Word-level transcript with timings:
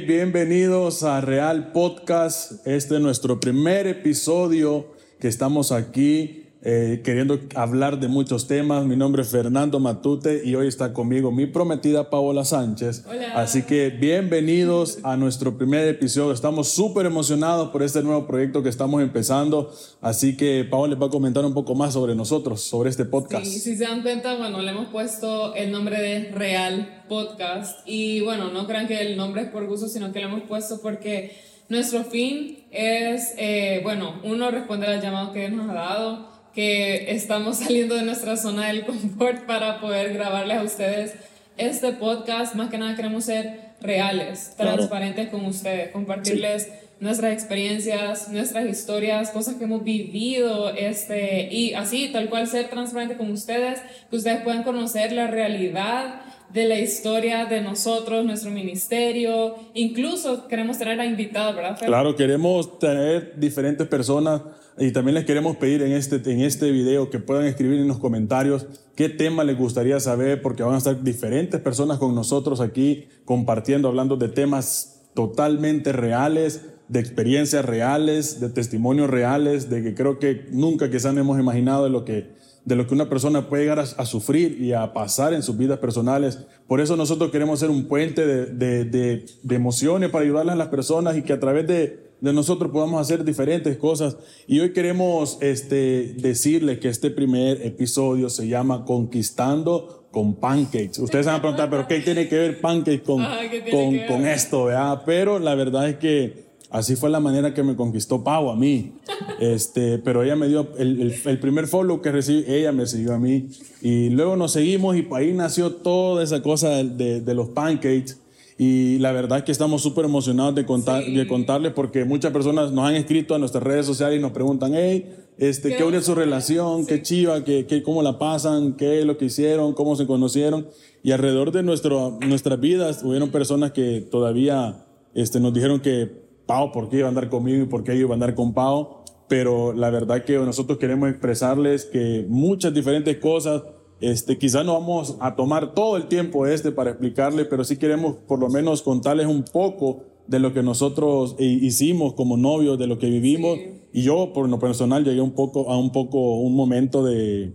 bienvenidos 0.00 1.02
a 1.02 1.20
Real 1.20 1.72
Podcast. 1.72 2.66
Este 2.66 2.96
es 2.96 3.00
nuestro 3.00 3.40
primer 3.40 3.86
episodio 3.86 4.92
que 5.18 5.28
estamos 5.28 5.72
aquí 5.72 6.47
eh, 6.70 7.00
queriendo 7.02 7.40
hablar 7.54 7.98
de 7.98 8.08
muchos 8.08 8.46
temas. 8.46 8.84
Mi 8.84 8.94
nombre 8.94 9.22
es 9.22 9.30
Fernando 9.30 9.80
Matute 9.80 10.42
y 10.44 10.54
hoy 10.54 10.68
está 10.68 10.92
conmigo 10.92 11.32
mi 11.32 11.46
prometida 11.46 12.10
Paola 12.10 12.44
Sánchez. 12.44 13.06
Hola. 13.08 13.32
Así 13.36 13.62
que 13.62 13.88
bienvenidos 13.88 14.98
a 15.02 15.16
nuestro 15.16 15.56
primer 15.56 15.88
episodio. 15.88 16.30
Estamos 16.30 16.68
súper 16.68 17.06
emocionados 17.06 17.70
por 17.70 17.82
este 17.82 18.02
nuevo 18.02 18.26
proyecto 18.26 18.62
que 18.62 18.68
estamos 18.68 19.00
empezando. 19.00 19.72
Así 20.02 20.36
que 20.36 20.66
Paola 20.70 20.92
les 20.92 21.02
va 21.02 21.06
a 21.06 21.10
comentar 21.10 21.42
un 21.42 21.54
poco 21.54 21.74
más 21.74 21.94
sobre 21.94 22.14
nosotros, 22.14 22.60
sobre 22.60 22.90
este 22.90 23.06
podcast. 23.06 23.46
Sí, 23.46 23.60
si 23.60 23.74
se 23.74 23.84
dan 23.84 24.02
cuenta, 24.02 24.36
bueno, 24.36 24.60
le 24.60 24.70
hemos 24.70 24.88
puesto 24.88 25.54
el 25.54 25.72
nombre 25.72 25.98
de 26.02 26.30
Real 26.32 27.04
Podcast 27.08 27.78
y 27.86 28.20
bueno, 28.20 28.50
no 28.52 28.66
crean 28.66 28.86
que 28.86 29.00
el 29.00 29.16
nombre 29.16 29.40
es 29.40 29.48
por 29.48 29.66
gusto, 29.66 29.88
sino 29.88 30.12
que 30.12 30.20
lo 30.20 30.28
hemos 30.28 30.42
puesto 30.42 30.82
porque 30.82 31.34
nuestro 31.70 32.04
fin 32.04 32.64
es, 32.70 33.32
eh, 33.38 33.80
bueno, 33.82 34.20
uno 34.22 34.50
responder 34.50 34.90
al 34.90 35.00
llamado 35.00 35.32
que 35.32 35.40
Dios 35.40 35.52
nos 35.52 35.70
ha 35.70 35.74
dado, 35.74 36.37
que 36.54 37.12
estamos 37.12 37.58
saliendo 37.58 37.94
de 37.94 38.02
nuestra 38.02 38.36
zona 38.36 38.68
del 38.68 38.84
confort 38.86 39.44
para 39.46 39.80
poder 39.80 40.12
grabarles 40.12 40.58
a 40.58 40.62
ustedes 40.62 41.14
este 41.56 41.92
podcast. 41.92 42.54
Más 42.54 42.70
que 42.70 42.78
nada 42.78 42.96
queremos 42.96 43.24
ser 43.24 43.68
reales, 43.80 44.52
Claro. 44.56 44.74
transparentes 44.76 45.28
con 45.28 45.44
ustedes, 45.44 45.90
compartirles 45.92 46.68
nuestras 47.00 47.32
experiencias, 47.32 48.28
nuestras 48.30 48.66
historias, 48.66 49.30
cosas 49.30 49.54
que 49.54 49.64
hemos 49.64 49.84
vivido, 49.84 50.70
este, 50.70 51.48
y 51.52 51.74
así, 51.74 52.10
tal 52.12 52.28
cual, 52.28 52.48
ser 52.48 52.68
transparente 52.70 53.16
con 53.16 53.30
ustedes, 53.30 53.80
que 54.10 54.16
ustedes 54.16 54.40
puedan 54.42 54.64
conocer 54.64 55.12
la 55.12 55.28
realidad 55.28 56.22
de 56.52 56.64
la 56.64 56.78
historia 56.80 57.44
de 57.44 57.60
nosotros, 57.60 58.24
nuestro 58.24 58.50
ministerio, 58.50 59.54
incluso 59.74 60.48
queremos 60.48 60.78
tener 60.78 60.98
a 60.98 61.04
invitados, 61.04 61.54
¿verdad? 61.54 61.76
Fer? 61.76 61.86
Claro, 61.88 62.16
queremos 62.16 62.78
tener 62.80 63.38
diferentes 63.38 63.86
personas 63.86 64.40
y 64.80 64.92
también 64.92 65.14
les 65.14 65.24
queremos 65.24 65.56
pedir 65.56 65.82
en 65.82 65.92
este, 65.92 66.16
en 66.30 66.40
este 66.40 66.70
video 66.70 67.10
que 67.10 67.18
puedan 67.18 67.46
escribir 67.46 67.80
en 67.80 67.88
los 67.88 67.98
comentarios 67.98 68.66
qué 68.94 69.08
tema 69.08 69.44
les 69.44 69.58
gustaría 69.58 70.00
saber, 70.00 70.42
porque 70.42 70.62
van 70.62 70.74
a 70.74 70.78
estar 70.78 71.02
diferentes 71.02 71.60
personas 71.60 71.98
con 71.98 72.14
nosotros 72.14 72.60
aquí 72.60 73.08
compartiendo, 73.24 73.88
hablando 73.88 74.16
de 74.16 74.28
temas 74.28 75.02
totalmente 75.14 75.92
reales, 75.92 76.66
de 76.88 77.00
experiencias 77.00 77.64
reales, 77.64 78.40
de 78.40 78.48
testimonios 78.48 79.10
reales, 79.10 79.68
de 79.68 79.82
que 79.82 79.94
creo 79.94 80.18
que 80.18 80.46
nunca 80.52 80.90
quizás 80.90 81.16
hemos 81.16 81.38
imaginado 81.38 81.84
de 81.84 81.90
lo 81.90 82.04
que 82.04 82.38
de 82.64 82.76
lo 82.76 82.86
que 82.86 82.92
una 82.92 83.08
persona 83.08 83.48
puede 83.48 83.62
llegar 83.62 83.78
a, 83.78 84.04
sufrir 84.04 84.60
y 84.60 84.74
a 84.74 84.92
pasar 84.92 85.32
en 85.32 85.42
sus 85.42 85.56
vidas 85.56 85.78
personales. 85.78 86.40
Por 86.66 86.82
eso 86.82 86.98
nosotros 86.98 87.30
queremos 87.30 87.60
ser 87.60 87.70
un 87.70 87.88
puente 87.88 88.26
de, 88.26 88.84
de 88.84 89.54
emociones 89.54 90.10
para 90.10 90.24
ayudarles 90.24 90.52
a 90.52 90.56
las 90.56 90.68
personas 90.68 91.16
y 91.16 91.22
que 91.22 91.32
a 91.32 91.40
través 91.40 91.66
de, 91.66 92.07
de 92.20 92.32
nosotros 92.32 92.70
podamos 92.72 93.00
hacer 93.00 93.24
diferentes 93.24 93.76
cosas. 93.76 94.16
Y 94.46 94.60
hoy 94.60 94.72
queremos 94.72 95.38
este, 95.40 96.14
decirles 96.18 96.78
que 96.80 96.88
este 96.88 97.10
primer 97.10 97.64
episodio 97.64 98.28
se 98.30 98.48
llama 98.48 98.84
Conquistando 98.84 100.06
con 100.10 100.34
Pancakes. 100.36 100.98
Ustedes 101.00 101.26
se 101.26 101.30
van 101.30 101.38
a 101.38 101.42
preguntar, 101.42 101.70
¿pero 101.70 101.86
qué 101.86 102.00
tiene 102.00 102.28
que 102.28 102.36
ver 102.36 102.60
Pancakes 102.60 103.02
con, 103.02 103.20
Ajá, 103.22 103.40
¿qué 103.50 103.60
tiene 103.60 103.70
con, 103.70 103.92
ver? 103.92 104.06
con 104.08 104.26
esto? 104.26 104.64
¿verdad? 104.64 105.02
Pero 105.04 105.38
la 105.38 105.54
verdad 105.54 105.88
es 105.88 105.96
que 105.96 106.48
así 106.70 106.96
fue 106.96 107.10
la 107.10 107.20
manera 107.20 107.54
que 107.54 107.62
me 107.62 107.76
conquistó 107.76 108.24
Pau 108.24 108.50
a 108.50 108.56
mí. 108.56 108.92
Este, 109.40 109.98
pero 109.98 110.24
ella 110.24 110.34
me 110.34 110.48
dio 110.48 110.66
el, 110.78 111.00
el- 111.00 111.14
el 111.24 111.38
primer 111.38 111.68
follow 111.68 112.02
que 112.02 112.10
recibí, 112.10 112.44
ella 112.48 112.72
me 112.72 112.86
siguió 112.86 113.14
a 113.14 113.20
mí. 113.20 113.48
Y 113.80 114.10
luego 114.10 114.34
nos 114.34 114.50
seguimos 114.50 114.96
y 114.96 115.06
ahí 115.14 115.32
nació 115.32 115.74
toda 115.74 116.24
esa 116.24 116.42
cosa 116.42 116.70
de, 116.70 116.84
de- 116.84 117.20
de 117.20 117.34
los 117.34 117.50
pancakes. 117.50 118.16
Y 118.60 118.98
la 118.98 119.12
verdad 119.12 119.38
es 119.38 119.44
que 119.44 119.52
estamos 119.52 119.82
súper 119.82 120.04
emocionados 120.04 120.52
de, 120.56 120.66
contar, 120.66 121.04
Sí. 121.04 121.14
de 121.14 121.28
contarles 121.28 121.72
porque 121.72 122.04
muchas 122.04 122.32
personas 122.32 122.72
nos 122.72 122.88
han 122.88 122.96
escrito 122.96 123.36
a 123.36 123.38
nuestras 123.38 123.62
redes 123.62 123.86
sociales 123.86 124.18
y 124.18 124.22
nos 124.22 124.32
preguntan, 124.32 124.72
hey, 124.74 125.14
este, 125.38 125.68
¿Qué 125.70 125.76
¿qué 125.76 125.84
une 125.84 125.98
onda? 125.98 126.06
su 126.06 126.14
relación? 126.16 126.84
¿Qué 126.84 127.00
chiva? 127.00 127.44
¿Qué, 127.44 127.66
qué, 127.66 127.84
¿Cómo 127.84 128.02
la 128.02 128.18
pasan? 128.18 128.72
¿Qué 128.76 128.98
es 128.98 129.06
lo 129.06 129.16
que 129.16 129.26
hicieron? 129.26 129.74
¿Cómo 129.74 129.94
se 129.94 130.08
conocieron? 130.08 130.66
Y 131.04 131.12
alrededor 131.12 131.52
de 131.52 131.62
nuestro, 131.62 132.18
nuestras 132.26 132.58
vidas 132.58 133.04
hubieron 133.04 133.30
personas 133.30 133.70
que 133.70 134.00
todavía 134.00 134.84
este, 135.14 135.38
nos 135.38 135.54
dijeron 135.54 135.78
que 135.78 136.26
Pau, 136.46 136.72
¿por 136.72 136.88
qué 136.88 136.96
iba 136.98 137.06
a 137.06 137.10
andar 137.10 137.28
conmigo 137.28 137.62
y 137.62 137.66
por 137.66 137.84
qué 137.84 137.94
iba 137.94 138.10
a 138.10 138.14
andar 138.14 138.34
con 138.34 138.54
Pau? 138.54 139.04
Pero 139.28 139.72
la 139.72 139.90
verdad 139.90 140.24
que 140.24 140.36
nosotros 140.38 140.78
queremos 140.78 141.10
expresarles 141.10 141.84
que 141.84 142.24
muchas 142.28 142.74
diferentes 142.74 143.18
cosas, 143.18 143.62
este, 144.00 144.38
quizás 144.38 144.64
no 144.64 144.74
vamos 144.74 145.16
a 145.20 145.34
tomar 145.36 145.74
todo 145.74 145.96
el 145.96 146.06
tiempo 146.08 146.46
este 146.46 146.70
para 146.72 146.90
explicarles, 146.90 147.46
pero 147.48 147.64
sí 147.64 147.76
queremos 147.76 148.16
por 148.26 148.38
lo 148.38 148.48
menos 148.48 148.82
contarles 148.82 149.26
un 149.26 149.42
poco 149.44 150.00
de 150.26 150.38
lo 150.38 150.52
que 150.52 150.62
nosotros 150.62 151.34
hicimos 151.38 152.12
como 152.14 152.36
novios, 152.36 152.78
de 152.78 152.86
lo 152.86 152.98
que 152.98 153.08
vivimos. 153.08 153.56
Sí. 153.58 153.70
Y 153.94 154.02
yo, 154.02 154.32
por 154.34 154.48
lo 154.48 154.58
personal, 154.58 155.02
llegué 155.04 155.20
un 155.22 155.32
poco, 155.32 155.70
a 155.70 155.78
un 155.78 155.90
poco, 155.90 156.36
un 156.36 156.54
momento 156.54 157.02
de, 157.02 157.54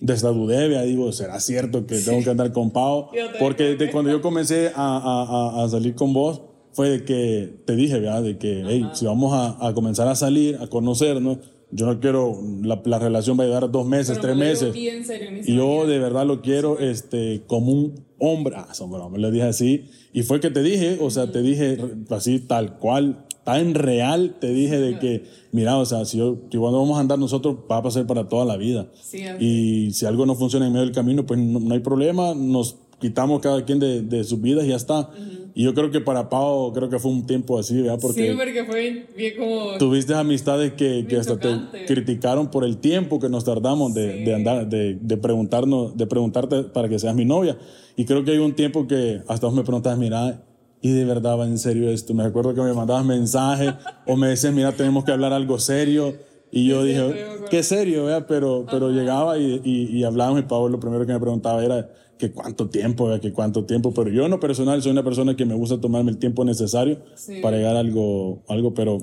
de 0.00 0.12
esta 0.14 0.30
dudez, 0.30 0.68
vea, 0.70 0.82
digo, 0.82 1.12
¿será 1.12 1.38
cierto 1.40 1.86
que 1.86 1.98
tengo 1.98 2.24
que 2.24 2.30
andar 2.30 2.50
con 2.52 2.70
Pau? 2.70 3.08
Porque 3.38 3.64
digo. 3.72 3.78
de 3.84 3.90
cuando 3.90 4.10
yo 4.10 4.22
comencé 4.22 4.68
a, 4.74 4.96
a- 4.96 5.60
a- 5.60 5.64
a 5.64 5.68
salir 5.68 5.94
con 5.94 6.12
vos, 6.14 6.40
fue 6.72 6.88
de 6.88 7.04
que 7.04 7.54
te 7.66 7.76
dije, 7.76 8.00
¿verdad? 8.00 8.22
De 8.22 8.38
que, 8.38 8.64
hey, 8.66 8.86
si 8.94 9.04
vamos 9.04 9.32
a, 9.34 9.64
a 9.68 9.74
comenzar 9.74 10.08
a 10.08 10.14
salir, 10.16 10.56
a 10.60 10.66
conocernos, 10.66 11.38
yo 11.76 11.86
no 11.86 11.98
quiero, 11.98 12.38
la, 12.62 12.80
la 12.84 12.98
relación 13.00 13.38
va 13.38 13.42
a 13.42 13.46
llegar 13.46 13.68
dos 13.70 13.84
meses, 13.84 14.18
Pero 14.18 14.22
tres 14.22 14.36
me 14.36 14.44
lo 14.44 14.50
meses. 14.50 14.72
bien 14.72 15.04
serio, 15.04 15.30
ni 15.32 15.40
Y 15.40 15.56
yo 15.56 15.86
de 15.86 15.98
verdad 15.98 16.24
lo 16.24 16.40
quiero 16.40 16.78
este, 16.78 17.42
como 17.48 17.72
un 17.72 18.04
hombre. 18.20 18.54
Ah, 18.56 18.72
son 18.72 18.92
bromas, 18.92 19.20
le 19.20 19.30
dije 19.32 19.42
así. 19.44 19.86
Y 20.12 20.22
fue 20.22 20.38
que 20.38 20.50
te 20.50 20.62
dije, 20.62 20.98
o 21.00 21.10
sea, 21.10 21.32
te 21.32 21.42
dije 21.42 21.76
así 22.10 22.38
tal 22.38 22.78
cual, 22.78 23.26
tan 23.42 23.74
real, 23.74 24.36
te 24.40 24.54
dije 24.54 24.78
de 24.78 25.00
que, 25.00 25.24
mira, 25.50 25.76
o 25.76 25.84
sea, 25.84 26.04
si, 26.04 26.18
yo, 26.18 26.38
si 26.48 26.58
cuando 26.58 26.78
vamos 26.78 26.96
a 26.96 27.00
andar 27.00 27.18
nosotros, 27.18 27.56
va 27.68 27.78
a 27.78 27.82
pasar 27.82 28.06
para 28.06 28.28
toda 28.28 28.44
la 28.44 28.56
vida. 28.56 28.86
Sí. 29.02 29.24
Y 29.40 29.90
si 29.92 30.06
algo 30.06 30.26
no 30.26 30.36
funciona 30.36 30.66
en 30.68 30.72
medio 30.72 30.86
del 30.86 30.94
camino, 30.94 31.26
pues 31.26 31.40
no, 31.40 31.58
no 31.58 31.74
hay 31.74 31.80
problema, 31.80 32.34
nos 32.36 32.76
quitamos 33.00 33.40
cada 33.40 33.64
quien 33.64 33.80
de, 33.80 34.02
de 34.02 34.22
sus 34.22 34.40
vidas 34.40 34.64
y 34.64 34.68
ya 34.68 34.76
está. 34.76 35.10
Y 35.56 35.62
yo 35.62 35.72
creo 35.72 35.90
que 35.92 36.00
para 36.00 36.28
Pau, 36.28 36.72
creo 36.72 36.88
que 36.90 36.98
fue 36.98 37.12
un 37.12 37.26
tiempo 37.26 37.56
así, 37.58 37.80
¿verdad? 37.80 37.98
Porque 38.02 38.30
sí, 38.30 38.36
porque 38.36 38.64
fue 38.64 39.06
bien, 39.16 39.34
como... 39.38 39.78
tuviste 39.78 40.12
amistades 40.12 40.72
que, 40.72 41.06
que 41.08 41.16
hasta 41.16 41.36
te 41.38 41.48
chocante. 41.48 41.84
criticaron 41.86 42.50
por 42.50 42.64
el 42.64 42.78
tiempo 42.78 43.20
que 43.20 43.28
nos 43.28 43.44
tardamos 43.44 43.94
de, 43.94 44.18
Sí. 44.18 44.24
de 44.24 44.34
andar, 44.34 44.68
de, 44.68 44.98
de 45.00 45.16
preguntarnos, 45.16 45.96
de 45.96 46.06
preguntarte 46.08 46.64
para 46.64 46.88
que 46.88 46.98
seas 46.98 47.14
mi 47.14 47.24
novia. 47.24 47.56
Y 47.96 48.04
creo 48.04 48.24
que 48.24 48.32
hay 48.32 48.38
un 48.38 48.54
tiempo 48.54 48.88
que 48.88 49.20
hasta 49.28 49.46
vos 49.46 49.54
me 49.54 49.62
preguntabas, 49.62 49.96
mira, 49.98 50.42
¿y 50.82 50.90
de 50.90 51.04
verdad 51.04 51.38
va 51.38 51.46
en 51.46 51.58
serio 51.58 51.88
esto? 51.88 52.14
Me 52.14 52.24
recuerdo 52.24 52.52
que 52.52 52.60
me 52.60 52.72
mandabas 52.74 53.04
mensajes 53.04 53.74
o 54.08 54.16
me 54.16 54.26
decías, 54.26 54.52
mira, 54.52 54.72
tenemos 54.72 55.04
que 55.04 55.12
hablar 55.12 55.32
algo 55.32 55.60
serio. 55.60 56.14
Y 56.50 56.66
yo 56.68 56.82
Sí, 56.82 56.88
dije, 56.88 57.00
sí, 57.12 57.18
acuerdo. 57.20 57.44
qué 57.50 57.62
serio, 57.62 58.04
¿verdad? 58.06 58.26
Pero, 58.28 58.66
pero 58.68 58.90
llegaba 58.90 59.38
y, 59.38 59.60
y, 59.64 59.96
y 59.98 60.02
hablábamos 60.04 60.40
y 60.40 60.42
Pablo 60.44 60.68
lo 60.68 60.80
primero 60.80 61.06
que 61.06 61.12
me 61.12 61.20
preguntaba 61.20 61.64
era 61.64 61.88
que 62.18 62.30
cuánto 62.32 62.68
tiempo, 62.68 63.18
que 63.20 63.32
cuánto 63.32 63.64
tiempo. 63.64 63.92
Pero 63.92 64.10
yo 64.10 64.24
en 64.24 64.30
lo 64.30 64.40
personal 64.40 64.80
soy 64.82 64.92
una 64.92 65.02
persona 65.04 65.36
que 65.36 65.44
me 65.44 65.54
gusta 65.54 65.80
tomarme 65.80 66.10
el 66.12 66.18
tiempo 66.18 66.44
necesario 66.44 66.98
Sí. 67.16 67.40
para 67.42 67.56
llegar 67.56 67.76
a 67.76 67.80
algo, 67.80 68.42
algo 68.48 68.72
pero 68.74 68.98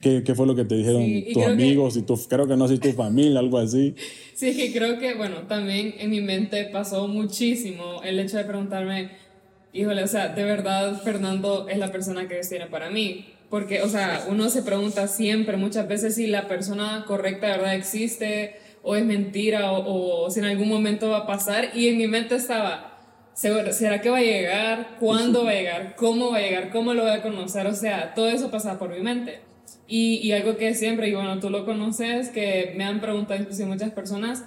¿qué, 0.00 0.22
qué 0.22 0.34
fue 0.34 0.46
lo 0.46 0.54
que 0.54 0.64
te 0.64 0.76
dijeron 0.76 1.02
Sí, 1.02 1.30
tus 1.34 1.42
que- 1.44 1.48
amigos 1.50 1.96
y 1.96 2.02
tu, 2.02 2.16
creo 2.28 2.46
que 2.46 2.56
no 2.56 2.66
sé, 2.68 2.78
tu 2.78 2.92
familia, 2.92 3.38
algo 3.40 3.58
así? 3.58 3.94
Sí, 4.34 4.50
es 4.50 4.56
que 4.56 4.72
creo 4.72 4.98
que, 5.00 5.14
bueno, 5.14 5.42
también 5.48 5.94
en 5.98 6.10
mi 6.10 6.20
mente 6.20 6.64
pasó 6.72 7.08
muchísimo 7.08 8.02
el 8.04 8.20
hecho 8.20 8.36
de 8.36 8.44
preguntarme, 8.44 9.10
híjole, 9.72 10.02
o 10.04 10.06
sea, 10.06 10.28
de 10.28 10.44
verdad 10.44 11.02
Fernando 11.02 11.68
es 11.68 11.76
la 11.78 11.90
persona 11.90 12.28
que 12.28 12.34
Dios 12.34 12.48
tiene 12.48 12.66
para 12.66 12.88
mí. 12.90 13.24
Porque, 13.50 13.80
o 13.82 13.88
sea, 13.88 14.26
uno 14.30 14.48
se 14.50 14.62
pregunta 14.62 15.08
siempre, 15.08 15.56
muchas 15.56 15.88
veces, 15.88 16.14
si 16.14 16.26
la 16.26 16.46
persona 16.48 17.04
correcta 17.06 17.46
de 17.46 17.52
verdad 17.56 17.74
existe 17.74 18.56
o 18.88 18.96
es 18.96 19.04
mentira 19.04 19.72
o, 19.72 20.24
o 20.24 20.30
si 20.30 20.40
en 20.40 20.46
algún 20.46 20.68
momento 20.68 21.10
va 21.10 21.18
a 21.18 21.26
pasar. 21.26 21.70
Y 21.74 21.88
en 21.88 21.98
mi 21.98 22.06
mente 22.06 22.34
estaba, 22.36 22.98
¿seguro- 23.34 23.72
¿será 23.72 24.00
que 24.00 24.10
va 24.10 24.18
a 24.18 24.22
llegar? 24.22 24.96
¿Cuándo 24.98 25.44
va 25.44 25.50
a 25.50 25.54
llegar? 25.54 25.94
¿Cómo 25.96 26.30
va 26.32 26.38
a 26.38 26.40
llegar? 26.40 26.70
¿Cómo 26.70 26.94
lo 26.94 27.02
voy 27.02 27.12
a 27.12 27.22
conocer? 27.22 27.66
O 27.66 27.74
sea, 27.74 28.14
todo 28.14 28.28
eso 28.28 28.50
pasaba 28.50 28.78
por 28.78 28.90
mi 28.90 29.00
mente. 29.00 29.40
Y, 29.86 30.16
y 30.26 30.32
algo 30.32 30.56
que 30.56 30.74
siempre, 30.74 31.08
y 31.08 31.14
bueno, 31.14 31.38
tú 31.40 31.48
lo 31.50 31.64
conoces, 31.64 32.28
que 32.30 32.72
me 32.76 32.84
han 32.84 33.00
preguntado 33.00 33.40
inclusive 33.40 33.68
muchas 33.68 33.90
personas, 33.90 34.44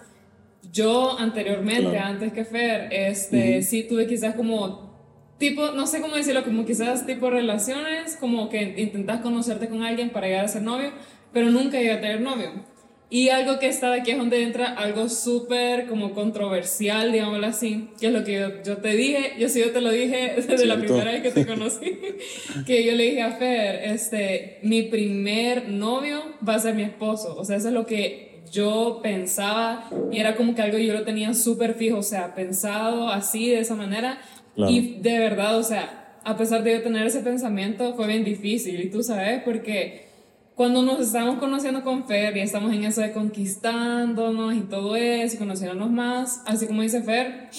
yo 0.72 1.18
anteriormente, 1.20 1.90
Claro. 1.92 2.06
antes 2.08 2.34
que 2.34 2.46
Fer, 2.46 2.90
este, 2.92 3.62
sí 3.64 3.84
tuve 3.90 4.06
quizás 4.08 4.36
como 4.36 4.92
tipo, 5.40 5.72
no 5.72 5.88
sé 5.88 6.02
cómo 6.02 6.16
decirlo, 6.16 6.44
como 6.44 6.66
quizás 6.66 7.06
tipo 7.08 7.30
relaciones, 7.32 8.16
como 8.20 8.50
que 8.50 8.62
intentas 8.78 9.22
conocerte 9.22 9.68
con 9.70 9.82
alguien 9.84 10.12
para 10.12 10.28
llegar 10.28 10.46
a 10.46 10.48
ser 10.48 10.62
novio, 10.62 10.92
pero 11.34 11.50
nunca 11.50 11.78
llegué 11.80 11.94
a 11.94 12.02
tener 12.02 12.22
novio. 12.22 12.52
Y 13.14 13.28
algo 13.28 13.60
que 13.60 13.68
está 13.68 13.92
aquí 13.94 14.12
es 14.12 14.18
donde 14.18 14.42
entra 14.42 14.68
algo 14.74 15.10
súper 15.10 15.86
como 15.88 16.14
controversial, 16.14 17.12
digámoslo 17.12 17.46
así, 17.46 17.90
que 18.00 18.08
es 18.08 18.14
lo 18.14 18.24
que 18.24 18.34
yo, 18.40 18.64
yo 18.64 18.78
te 18.78 18.96
dije, 18.96 19.34
yo 19.38 19.50
sí 19.50 19.60
yo 19.60 19.72
te 19.72 19.82
lo 19.82 19.92
dije 19.92 20.34
desde 20.38 20.66
la 20.66 20.76
Cierto. 20.76 20.80
primera 20.80 21.12
vez 21.12 21.22
que 21.22 21.32
te 21.32 21.46
conocí, 21.54 22.00
que 22.66 22.86
yo 22.86 22.94
le 22.94 23.04
dije 23.04 23.22
a 23.22 23.32
Fer, 23.34 23.82
este, 23.92 24.60
mi 24.64 24.84
primer 24.84 25.68
novio 25.68 26.24
va 26.48 26.56
a 26.56 26.60
ser 26.60 26.74
mi 26.74 26.84
esposo, 26.84 27.36
o 27.38 27.44
sea, 27.44 27.58
eso 27.58 27.68
es 27.68 27.74
lo 27.74 27.86
que 27.86 28.40
yo 28.52 29.02
pensaba 29.04 29.90
y 30.12 30.20
era 30.20 30.36
como 30.36 30.56
que 30.56 30.62
algo 30.62 30.78
yo 30.78 30.94
lo 30.94 31.04
tenía 31.04 31.34
súper 31.34 31.74
fijo, 31.76 31.98
o 31.98 32.04
sea, 32.04 32.34
pensado 32.34 33.10
así, 33.10 33.50
de 33.50 33.60
esa 33.60 33.76
manera, 33.76 34.20
Claro. 34.56 34.72
y 34.72 34.98
de 35.02 35.20
verdad, 35.20 35.58
o 35.58 35.64
sea, 35.64 36.18
a 36.24 36.38
pesar 36.38 36.64
de 36.64 36.74
yo 36.74 36.82
tener 36.82 37.08
ese 37.08 37.22
pensamiento, 37.22 37.94
fue 37.96 38.06
bien 38.08 38.24
difícil. 38.26 38.80
Y 38.82 38.90
tú 38.90 39.02
sabes, 39.02 39.42
porque 39.44 40.08
cuando 40.62 40.84
nos 40.84 41.00
estábamos 41.00 41.40
conociendo 41.40 41.82
con 41.82 42.06
Fer 42.06 42.38
y 42.38 42.42
estamos 42.42 42.72
en 42.72 42.84
eso 42.84 43.02
de 43.02 43.14
conquistándonos 43.14 44.54
y 44.54 44.60
todo 44.60 44.96
eso, 44.96 45.36
y 45.36 45.40
conociéndonos 45.40 45.90
más, 45.90 46.44
así 46.46 46.68
como 46.68 46.84
dice 46.84 47.02
Fer, 47.02 47.50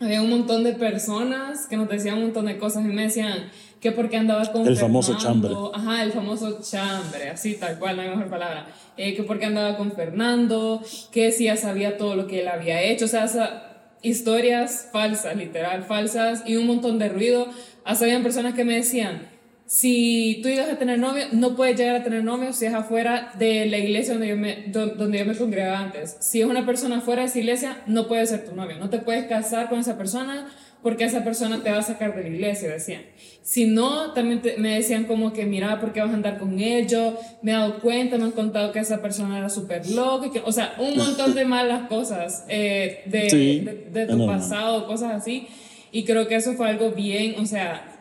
había 0.00 0.22
un 0.22 0.30
montón 0.30 0.64
de 0.64 0.72
personas 0.72 1.66
que 1.66 1.76
nos 1.76 1.86
decían 1.86 2.14
un 2.14 2.22
montón 2.22 2.46
de 2.46 2.56
cosas. 2.56 2.82
Y 2.86 2.88
me 2.88 3.02
decían 3.02 3.50
que 3.78 3.92
porque 3.92 4.16
andaba 4.16 4.42
con 4.50 4.66
el 4.66 4.74
famoso 4.74 5.18
chambre. 5.18 5.52
Ajá 5.74 6.02
el 6.02 6.12
famoso 6.12 6.58
chambre 6.62 7.28
así 7.28 7.56
tal 7.56 7.78
cual 7.78 7.96
no 7.96 8.00
hay 8.00 8.08
mejor 8.08 8.30
palabra. 8.30 8.68
Eh, 8.96 9.14
que 9.14 9.22
porque 9.22 9.44
andaba 9.44 9.76
con 9.76 9.92
Fernando 9.92 10.80
que 11.12 11.32
si 11.32 11.44
ya 11.44 11.58
sabía 11.58 11.98
todo 11.98 12.16
lo 12.16 12.26
que 12.26 12.40
él 12.40 12.48
había 12.48 12.80
hecho. 12.80 13.04
O 13.04 13.08
sea, 13.08 13.98
historias 14.00 14.88
falsas 14.92 15.36
literal 15.36 15.84
falsas 15.84 16.42
y 16.46 16.56
un 16.56 16.66
montón 16.66 16.98
de 16.98 17.10
ruido. 17.10 17.48
Hasta 17.84 18.06
habían 18.06 18.22
personas 18.22 18.54
que 18.54 18.64
me 18.64 18.76
decían 18.76 19.35
si 19.66 20.38
tú 20.42 20.48
llegas 20.48 20.70
a 20.70 20.78
tener 20.78 20.98
novio, 20.98 21.24
no 21.32 21.56
puedes 21.56 21.76
llegar 21.76 21.96
a 21.96 22.04
tener 22.04 22.22
novio 22.22 22.52
si 22.52 22.66
es 22.66 22.74
afuera 22.74 23.32
de 23.36 23.66
la 23.66 23.78
iglesia 23.78 24.14
donde 24.14 24.28
yo 24.28 24.36
me, 24.36 24.64
donde 24.68 25.18
yo 25.18 25.26
me 25.26 25.36
congregaba 25.36 25.80
antes. 25.80 26.16
Si 26.20 26.40
es 26.40 26.46
una 26.46 26.64
persona 26.64 27.00
fuera 27.00 27.22
de 27.22 27.28
esa 27.28 27.38
iglesia, 27.40 27.82
no 27.86 28.06
puede 28.06 28.24
ser 28.26 28.44
tu 28.44 28.54
novio. 28.54 28.78
No 28.78 28.90
te 28.90 28.98
puedes 28.98 29.26
casar 29.26 29.68
con 29.68 29.80
esa 29.80 29.98
persona 29.98 30.48
porque 30.82 31.02
esa 31.02 31.24
persona 31.24 31.64
te 31.64 31.72
va 31.72 31.78
a 31.78 31.82
sacar 31.82 32.14
de 32.14 32.22
la 32.22 32.28
iglesia, 32.28 32.70
decían. 32.70 33.02
Si 33.42 33.66
no, 33.66 34.12
también 34.12 34.40
me 34.58 34.76
decían 34.76 35.04
como 35.04 35.32
que, 35.32 35.44
mira, 35.44 35.80
¿por 35.80 35.92
qué 35.92 36.00
vas 36.00 36.10
a 36.10 36.14
andar 36.14 36.38
con 36.38 36.60
ellos? 36.60 37.14
Me 37.42 37.50
he 37.50 37.54
dado 37.54 37.80
cuenta, 37.80 38.18
me 38.18 38.24
han 38.24 38.30
contado 38.30 38.70
que 38.70 38.78
esa 38.78 39.02
persona 39.02 39.36
era 39.36 39.48
súper 39.48 39.88
loca, 39.90 40.30
que, 40.30 40.42
o 40.44 40.52
sea, 40.52 40.76
un 40.78 40.96
montón 40.96 41.34
de 41.34 41.44
malas 41.44 41.88
cosas 41.88 42.44
eh, 42.48 43.02
de, 43.06 43.88
de, 43.90 44.06
tu 44.06 44.26
pasado, 44.26 44.86
cosas 44.86 45.12
así. 45.12 45.48
Y 45.90 46.04
creo 46.04 46.28
que 46.28 46.36
eso 46.36 46.52
fue 46.52 46.68
algo 46.68 46.92
bien, 46.92 47.34
o 47.40 47.46
sea, 47.46 47.95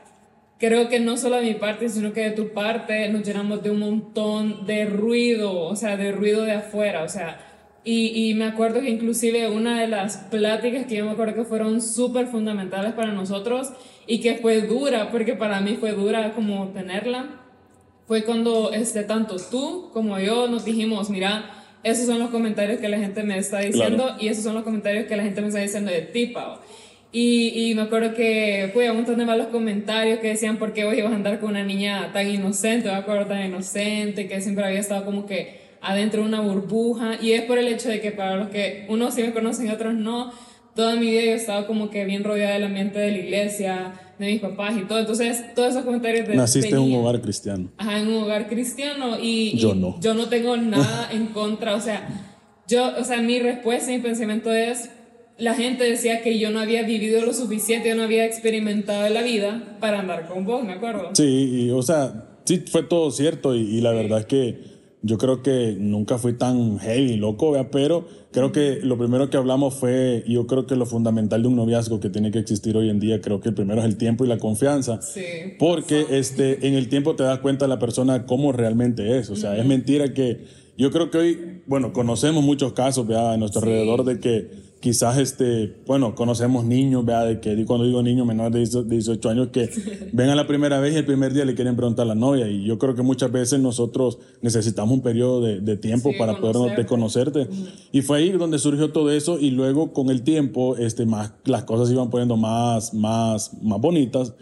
creo 0.60 0.90
que 0.90 1.00
no 1.00 1.18
solo 1.18 1.38
de 1.38 1.44
mi 1.44 1.54
parte, 1.56 1.90
sino 1.90 2.14
que 2.14 2.22
de 2.22 2.32
tu 2.32 2.54
parte 2.54 3.10
nos 3.10 3.24
llenamos 3.24 3.62
de 3.64 3.72
un 3.72 3.80
montón 3.80 4.66
de 4.66 4.86
ruido, 4.86 5.60
o 5.60 5.76
sea, 5.76 5.98
de 5.98 6.12
ruido 6.12 6.44
de 6.44 6.54
afuera, 6.54 7.04
o 7.04 7.10
sea, 7.10 7.40
y, 7.84 8.30
y 8.30 8.34
me 8.34 8.46
acuerdo 8.46 8.82
que 8.82 8.90
inclusive 8.90 9.50
una 9.50 9.80
de 9.80 9.88
las 9.88 10.18
pláticas 10.18 10.88
que 10.88 10.96
yo 10.96 11.06
me 11.06 11.12
acuerdo 11.12 11.36
que 11.36 11.44
fueron 11.44 11.82
súper 11.82 12.28
fundamentales 12.28 12.94
para 12.94 13.12
nosotros 13.12 13.74
y 14.08 14.22
que 14.22 14.36
fue 14.36 14.62
dura, 14.62 15.12
porque 15.12 15.34
para 15.34 15.62
mí 15.62 15.78
fue 15.80 15.92
dura 15.92 16.34
como 16.34 16.70
tenerla, 16.70 17.42
fue 18.08 18.24
cuando 18.24 18.72
este, 18.72 19.04
tanto 19.04 19.36
tú 19.52 19.90
como 19.94 20.20
yo 20.20 20.48
nos 20.48 20.66
dijimos, 20.66 21.10
mira, 21.10 21.64
esos 21.84 22.08
son 22.08 22.18
los 22.18 22.32
comentarios 22.32 22.80
que 22.80 22.90
la 22.90 22.98
gente 22.98 23.22
me 23.22 23.38
está 23.38 23.60
diciendo 23.60 24.16
y 24.20 24.28
esos 24.28 24.44
son 24.44 24.56
los 24.56 24.64
comentarios 24.64 25.06
que 25.06 25.16
la 25.16 25.24
gente 25.24 25.42
me 25.42 25.48
está 25.48 25.60
diciendo 25.60 25.92
de 25.92 26.02
ti, 26.02 26.28
Pau. 26.28 26.58
Y, 27.18 27.70
y, 27.70 27.76
me 27.76 27.84
acuerdo 27.84 28.14
que 28.14 28.72
fue 28.74 28.90
un 28.90 28.98
montón 28.98 29.18
de 29.18 29.26
malos 29.26 29.48
comentarios 29.48 30.20
que 30.20 30.28
decían 30.28 30.58
por 30.58 30.74
qué 30.74 30.84
vos 30.84 30.98
ibas 30.98 31.14
a 31.14 31.16
andar 31.16 31.40
con 31.40 31.52
una 31.52 31.64
niña 31.64 32.12
tan 32.12 32.28
inocente, 32.28 32.90
me 32.90 32.96
acuerdo 32.96 33.28
tan 33.28 33.46
inocente, 33.46 34.28
que 34.28 34.42
siempre 34.42 34.66
había 34.66 34.82
estado 34.82 35.06
como 35.06 35.26
que 35.26 35.62
adentro 35.82 36.24
de 36.24 36.28
una 36.28 36.42
burbuja. 36.42 37.14
Y 37.22 37.32
es 37.32 37.44
por 37.44 37.58
el 37.58 37.70
hecho 37.70 37.88
de 37.88 38.02
que 38.02 38.12
para 38.12 38.36
los 38.36 38.50
que 38.50 38.86
unos 38.90 39.14
sí 39.14 39.24
me 39.24 39.32
conocen 39.32 39.68
y 39.68 39.70
otros 39.70 39.94
no, 39.94 40.34
toda 40.76 40.98
mi 40.98 41.10
vida 41.12 41.22
yo 41.22 41.32
he 41.32 41.36
estado 41.36 41.68
como 41.68 41.90
que 41.90 42.04
bien 42.04 42.26
rodeada 42.26 42.56
del 42.56 42.66
ambiente 42.66 43.00
de 43.00 43.12
la 43.12 43.18
iglesia, 43.20 43.94
de 44.20 44.26
mis 44.26 44.42
papás 44.42 44.76
y 44.76 44.82
todo. 44.82 45.00
Entonces, 45.00 45.54
todos 45.56 45.70
esos 45.70 45.86
comentarios 45.86 46.28
de... 46.28 46.36
Naciste 46.36 46.76
en 46.76 46.80
un 46.80 46.96
hogar 46.96 47.22
cristiano. 47.22 47.70
Ajá, 47.78 47.98
en 47.98 48.10
un 48.10 48.24
hogar 48.24 48.50
cristiano 48.50 49.18
y... 49.22 49.58
Yo 49.58 49.74
no. 49.74 49.98
Yo 50.02 50.16
no 50.16 50.28
tengo 50.28 50.58
nada 50.58 51.08
en 51.14 51.28
contra, 51.28 51.76
o 51.76 51.80
sea, 51.80 52.10
yo, 52.68 52.92
o 53.00 53.06
sea, 53.06 53.22
mi 53.22 53.40
respuesta, 53.40 53.90
mi 53.90 54.00
pensamiento 54.00 54.52
es 54.52 54.90
la 55.38 55.54
gente 55.54 55.84
decía 55.84 56.22
que 56.22 56.40
yo 56.40 56.52
no 56.52 56.60
había 56.60 56.84
vivido 56.84 57.26
lo 57.26 57.34
suficiente, 57.34 57.90
yo 57.90 57.96
no 57.96 58.04
había 58.04 58.26
experimentado 58.26 59.10
la 59.10 59.22
vida 59.22 59.78
para 59.80 60.00
andar 60.00 60.28
con 60.28 60.46
vos, 60.46 60.64
me 60.64 60.74
acuerdo. 60.74 61.10
Sí, 61.14 61.70
o 61.72 61.82
sea, 61.82 62.30
sí 62.46 62.64
fue 62.70 62.84
todo 62.84 63.12
cierto 63.12 63.56
y, 63.56 63.82
la 63.82 63.92
verdad 63.92 64.20
es 64.20 64.26
que 64.26 64.76
yo 65.02 65.18
creo 65.18 65.44
que 65.44 65.76
nunca 65.78 66.18
fui 66.18 66.34
tan 66.34 66.80
heavy, 66.80 67.18
loco, 67.18 67.54
pero 67.72 68.08
creo 68.32 68.52
que 68.52 68.80
lo 68.82 68.98
primero 68.98 69.30
que 69.30 69.38
hablamos 69.38 69.76
fue, 69.76 70.24
yo 70.28 70.48
creo 70.48 70.66
que 70.66 70.76
lo 70.76 70.86
fundamental 70.86 71.42
de 71.42 71.48
un 71.48 71.58
noviazgo 71.58 72.00
que 72.00 72.10
tiene 72.10 72.32
que 72.32 72.40
existir 72.40 72.76
hoy 72.76 72.90
en 72.90 73.00
día, 73.00 73.22
creo 73.22 73.40
que 73.40 73.50
el 73.50 73.56
primero 73.56 73.82
es 73.82 73.86
el 73.86 73.98
tiempo 73.98 74.26
y 74.26 74.28
la 74.28 74.40
confianza. 74.40 75.02
Sí. 75.02 75.22
Porque 75.60 76.06
este, 76.12 76.66
en 76.68 76.74
el 76.74 76.90
tiempo 76.90 77.16
te 77.16 77.24
das 77.24 77.40
cuenta 77.40 77.68
la 77.68 77.78
persona 77.78 78.26
cómo 78.26 78.52
realmente 78.52 79.20
es. 79.20 79.30
O 79.30 79.36
sea, 79.36 79.56
es 79.58 79.66
mentira 79.66 80.14
que 80.14 80.46
yo 80.78 80.92
creo 80.92 81.12
que 81.12 81.18
hoy, 81.18 81.62
bueno, 81.68 81.94
conocemos 81.94 82.44
muchos 82.44 82.74
casos 82.74 83.06
¿verdad? 83.06 83.34
a 83.34 83.38
nuestro 83.38 83.62
alrededor 83.62 84.06
de 84.06 84.20
que 84.20 84.65
quizás, 84.86 85.18
este, 85.18 85.78
bueno, 85.88 86.14
conocemos 86.14 86.64
niños, 86.64 87.04
vea, 87.04 87.24
de 87.24 87.40
que 87.40 87.66
cuando 87.66 87.88
digo 87.88 88.04
niños 88.04 88.28
menores 88.28 88.72
de 88.72 88.84
18 88.84 89.30
años 89.30 89.48
que 89.52 89.68
vengan 90.14 90.38
la 90.38 90.46
primera 90.46 90.80
vez 90.80 90.94
y 90.94 90.98
el 90.98 91.06
primer 91.06 91.34
día 91.34 91.44
le 91.44 91.56
quieren 91.56 91.76
preguntar 91.76 92.04
a 92.04 92.10
la 92.10 92.14
novia. 92.14 92.48
Y 92.48 92.66
yo 92.66 92.78
creo 92.78 92.94
que 92.94 93.02
muchas 93.02 93.32
veces 93.32 93.60
nosotros 93.60 94.20
necesitamos 94.44 94.94
un 94.94 95.02
periodo 95.02 95.42
de, 95.42 95.78
tiempo 95.78 96.12
para 96.20 96.40
poder 96.40 96.86
conocerte. 96.86 97.48
Y 97.92 98.04
fue 98.04 98.20
ahí 98.20 98.32
donde 98.34 98.60
surgió 98.60 98.92
todo 98.92 99.10
eso 99.10 99.40
y 99.40 99.50
luego 99.50 99.92
con 99.92 100.12
el 100.12 100.22
tiempo, 100.22 100.78
este, 100.78 101.08
más, 101.08 101.34
las 101.46 101.64
cosas 101.64 101.92
iban 101.92 102.12
poniendo 102.12 102.38
más, 102.38 102.94
más, 102.94 103.60
más 103.64 103.82
bonitas 103.82 104.36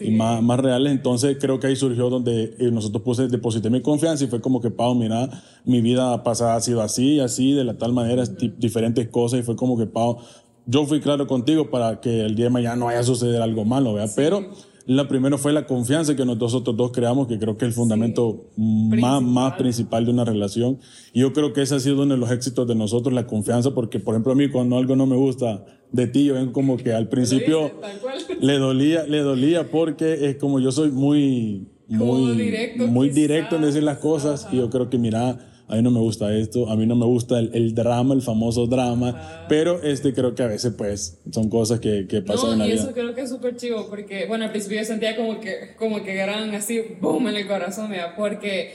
y 0.00 0.10
más, 0.10 0.42
más 0.42 0.58
reales. 0.58 0.92
Entonces 0.92 1.36
creo 1.40 1.60
que 1.60 1.68
ahí 1.68 1.76
surgió 1.76 2.10
donde 2.10 2.54
eh, 2.58 2.70
nosotros 2.70 3.02
puse, 3.02 3.28
deposité 3.28 3.70
mi 3.70 3.82
confianza 3.82 4.24
y 4.24 4.26
fue 4.26 4.40
como 4.40 4.60
que, 4.60 4.70
Pau, 4.70 4.94
mira, 4.94 5.28
mi 5.64 5.80
vida 5.80 6.22
pasada 6.22 6.56
ha 6.56 6.60
sido 6.60 6.82
así, 6.82 7.20
así, 7.20 7.52
de 7.52 7.64
la 7.64 7.74
tal 7.78 7.92
manera, 7.92 8.24
diferentes 8.58 9.08
cosas 9.08 9.40
y 9.40 9.42
fue 9.42 9.56
como 9.56 9.76
que, 9.78 9.86
Pau, 9.86 10.18
yo 10.66 10.86
fui 10.86 11.00
claro 11.00 11.26
contigo 11.26 11.70
para 11.70 12.00
que 12.00 12.22
el 12.22 12.34
día 12.34 12.46
de 12.46 12.50
mañana 12.50 12.76
no 12.76 12.86
vaya 12.86 13.00
a 13.00 13.04
suceder 13.04 13.42
algo 13.42 13.64
malo, 13.64 13.94
¿verdad? 13.94 14.12
Pero 14.16 14.50
la 14.90 15.06
primero 15.06 15.38
fue 15.38 15.52
la 15.52 15.66
confianza 15.66 16.16
que 16.16 16.24
nosotros 16.24 16.76
dos 16.76 16.90
creamos, 16.90 17.28
que 17.28 17.38
creo 17.38 17.56
que 17.56 17.64
es 17.64 17.68
el 17.68 17.74
fundamento 17.74 18.50
más, 18.56 19.22
más 19.22 19.52
principal. 19.52 20.04
de 20.04 20.10
una 20.10 20.24
relación. 20.24 20.80
Y 21.12 21.20
yo 21.20 21.32
creo 21.32 21.52
que 21.52 21.62
ese 21.62 21.76
ha 21.76 21.78
sido 21.78 22.02
uno 22.02 22.14
de 22.14 22.20
los 22.20 22.32
éxitos 22.32 22.66
de 22.66 22.74
nosotros, 22.74 23.14
la 23.14 23.24
confianza, 23.24 23.72
porque 23.72 24.00
por 24.00 24.14
ejemplo 24.14 24.32
a 24.32 24.34
mí 24.34 24.48
cuando 24.50 24.76
algo 24.76 24.96
no 24.96 25.06
me 25.06 25.14
gusta 25.14 25.64
de 25.92 26.08
ti, 26.08 26.24
yo 26.24 26.34
ven 26.34 26.50
como 26.50 26.76
que 26.76 26.92
al 26.92 27.08
principio 27.08 27.70
le 28.40 28.58
dolía, 28.58 29.04
le 29.04 29.18
dolía 29.18 29.70
porque 29.70 30.26
es 30.28 30.36
como 30.38 30.58
yo 30.58 30.72
soy 30.72 30.90
muy, 30.90 31.68
muy 31.86 32.36
directo, 32.36 32.88
muy 32.88 33.10
directo 33.10 33.56
en 33.56 33.62
decir 33.62 33.84
las 33.84 33.98
cosas. 33.98 34.48
Y 34.50 34.56
yo 34.56 34.70
creo 34.70 34.90
que 34.90 34.98
mira, 34.98 35.38
a 35.70 35.76
mí 35.76 35.82
no 35.82 35.92
me 35.92 36.00
gusta 36.00 36.34
esto, 36.34 36.68
a 36.68 36.74
mí 36.74 36.84
no 36.84 36.96
me 36.96 37.06
gusta 37.06 37.38
el, 37.38 37.74
drama, 37.76 38.12
el 38.14 38.22
famoso 38.22 38.66
drama, 38.66 39.46
pero 39.48 39.80
este 39.82 40.12
creo 40.12 40.34
que 40.34 40.42
a 40.42 40.48
veces 40.48 40.74
pues 40.76 41.20
son 41.30 41.48
cosas 41.48 41.78
que, 41.78 42.08
que 42.08 42.22
pasan 42.22 42.54
en 42.54 42.58
la 42.58 42.66
y 42.66 42.72
vida. 42.72 42.82
eso 42.82 42.92
creo 42.92 43.14
que 43.14 43.20
es 43.20 43.30
súper 43.30 43.56
chivo, 43.56 43.86
porque 43.88 44.26
bueno, 44.26 44.44
al 44.44 44.50
principio 44.50 44.78
yo 44.78 44.84
sentía 44.84 45.16
como 45.16 45.38
que, 45.38 45.76
como 45.78 46.02
que 46.02 46.18
eran 46.18 46.52
así, 46.56 46.82
boom, 47.00 47.28
en 47.28 47.36
el 47.36 47.46
corazón, 47.46 47.88
mira, 47.88 48.16
porque 48.16 48.74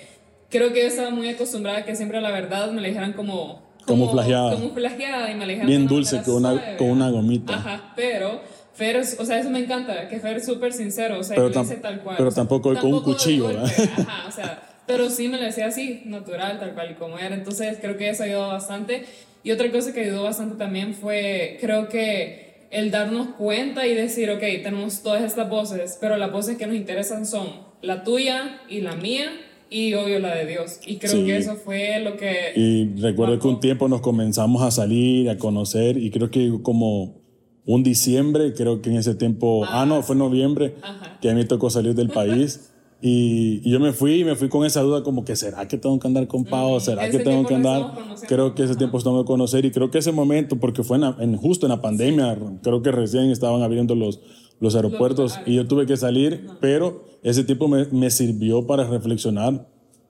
creo 0.49 0.71
que 0.71 0.83
yo 0.83 0.87
estaba 0.87 1.09
muy 1.09 1.27
acostumbrada 1.27 1.79
a 1.79 1.85
que 1.85 1.97
siempre 1.97 2.21
la 2.21 2.31
verdad 2.31 2.71
me 2.71 2.81
la 2.81 2.87
dijeran 2.87 3.11
como... 3.11 3.65
Como, 3.85 4.09
flageada. 4.09 4.55
Como 4.55 4.71
flageada 4.71 5.29
y 5.31 5.35
me 5.35 5.41
la 5.41 5.47
dijeran 5.47 5.67
Bien 5.67 5.87
dulce, 5.87 6.21
con 6.23 6.35
una, 6.35 6.77
con 6.77 6.89
una 6.89 7.09
gomita. 7.09 7.55
Ajá, 7.55 7.93
pero... 7.95 8.39
Fer, 8.73 8.97
o 8.97 9.25
sea, 9.25 9.39
eso 9.39 9.49
me 9.49 9.59
encanta, 9.59 10.09
que 10.09 10.19
Fer 10.19 10.35
es 10.35 10.45
súper 10.45 10.73
sincero, 10.73 11.19
o 11.19 11.23
sea, 11.23 11.37
pero, 11.37 11.47
dice 11.47 11.77
tal 11.77 12.01
cual. 12.01 12.17
Pero 12.17 12.29
tampoco, 12.29 12.73
con 12.75 12.93
un 12.93 13.03
cuchillo, 13.03 13.47
¿verdad? 13.47 13.71
Ajá, 13.99 14.27
o 14.27 14.31
sea, 14.33 14.74
pero 14.87 15.09
sí 15.09 15.27
me 15.27 15.37
lo 15.37 15.43
decía 15.43 15.67
así, 15.67 16.01
natural, 16.05 16.59
tal 16.59 16.73
cual 16.73 16.91
y 16.91 16.93
como 16.95 17.17
era. 17.17 17.35
Entonces 17.35 17.77
creo 17.81 17.97
que 17.97 18.09
eso 18.09 18.23
ayudó 18.23 18.47
bastante. 18.47 19.05
Y 19.43 19.51
otra 19.51 19.71
cosa 19.71 19.93
que 19.93 20.01
ayudó 20.01 20.23
bastante 20.23 20.55
también 20.55 20.93
fue, 20.93 21.57
creo 21.61 21.87
que 21.87 22.67
el 22.71 22.91
darnos 22.91 23.27
cuenta 23.37 23.85
y 23.87 23.93
decir, 23.93 24.29
ok, 24.29 24.41
tenemos 24.63 25.01
todas 25.01 25.23
estas 25.23 25.49
voces, 25.49 25.97
pero 26.01 26.17
las 26.17 26.31
voces 26.31 26.57
que 26.57 26.65
nos 26.65 26.75
interesan 26.75 27.25
son 27.25 27.47
la 27.81 28.03
tuya 28.03 28.61
y 28.67 28.81
la 28.81 28.95
mía 28.95 29.31
y 29.69 29.93
obvio 29.93 30.19
la 30.19 30.35
de 30.35 30.45
Dios. 30.45 30.79
Y 30.85 30.97
creo 30.97 31.25
que 31.25 31.37
eso 31.37 31.55
fue 31.55 31.99
lo 31.99 32.17
que... 32.17 32.53
Y 32.55 32.99
recuerdo 33.01 33.39
que 33.39 33.47
un 33.47 33.59
tiempo 33.59 33.87
nos 33.87 34.01
comenzamos 34.01 34.61
a 34.61 34.71
salir, 34.71 35.29
a 35.29 35.37
conocer 35.37 35.97
y 35.97 36.11
creo 36.11 36.31
que 36.31 36.51
como 36.61 37.21
un 37.65 37.83
diciembre, 37.83 38.53
creo 38.53 38.81
que 38.81 38.89
en 38.89 38.97
ese 38.97 39.15
tiempo, 39.15 39.65
ah, 39.65 39.81
ah 39.81 39.85
no, 39.85 40.01
fue 40.03 40.15
noviembre, 40.15 40.75
que 41.21 41.29
a 41.29 41.33
mí 41.33 41.45
tocó 41.45 41.69
salir 41.69 41.95
del 41.95 42.09
país. 42.09 42.71
Y, 43.01 43.69
yo 43.69 43.79
me 43.79 43.91
fui 43.91 44.21
y 44.21 44.23
me 44.23 44.35
fui 44.35 44.49
con 44.49 44.65
esa 44.65 44.81
duda 44.81 45.03
como 45.03 45.25
que 45.25 45.35
será 45.35 45.67
que 45.67 45.77
tengo 45.77 45.99
que 45.99 46.07
andar 46.07 46.27
con 46.27 46.45
Pau, 46.45 46.79
será 46.79 47.09
que 47.09 47.19
tengo 47.19 47.45
que 47.45 47.55
andar. 47.55 47.93
Creo 48.27 48.55
que 48.55 48.63
ese 48.63 48.75
tiempo 48.75 48.97
estamos 48.97 49.23
de 49.23 49.25
conocer 49.25 49.65
y 49.65 49.71
creo 49.71 49.91
que 49.91 49.99
ese 49.99 50.11
momento, 50.11 50.57
porque 50.57 50.83
fue 50.83 50.97
en, 51.19 51.35
justo 51.37 51.65
en 51.65 51.71
la 51.71 51.81
pandemia, 51.81 52.37
creo 52.63 52.81
que 52.81 52.91
recién 52.91 53.29
estaban 53.31 53.61
abriendo 53.61 53.95
los, 53.95 54.21
los 54.59 54.75
aeropuertos 54.75 55.39
y 55.45 55.55
yo 55.55 55.67
tuve 55.67 55.85
que 55.85 55.97
salir, 55.97 56.47
pero 56.61 57.05
ese 57.23 57.43
tiempo 57.43 57.67
me, 57.67 57.85
me 57.85 58.09
sirvió 58.09 58.65
para 58.65 58.85
reflexionar 58.85 59.67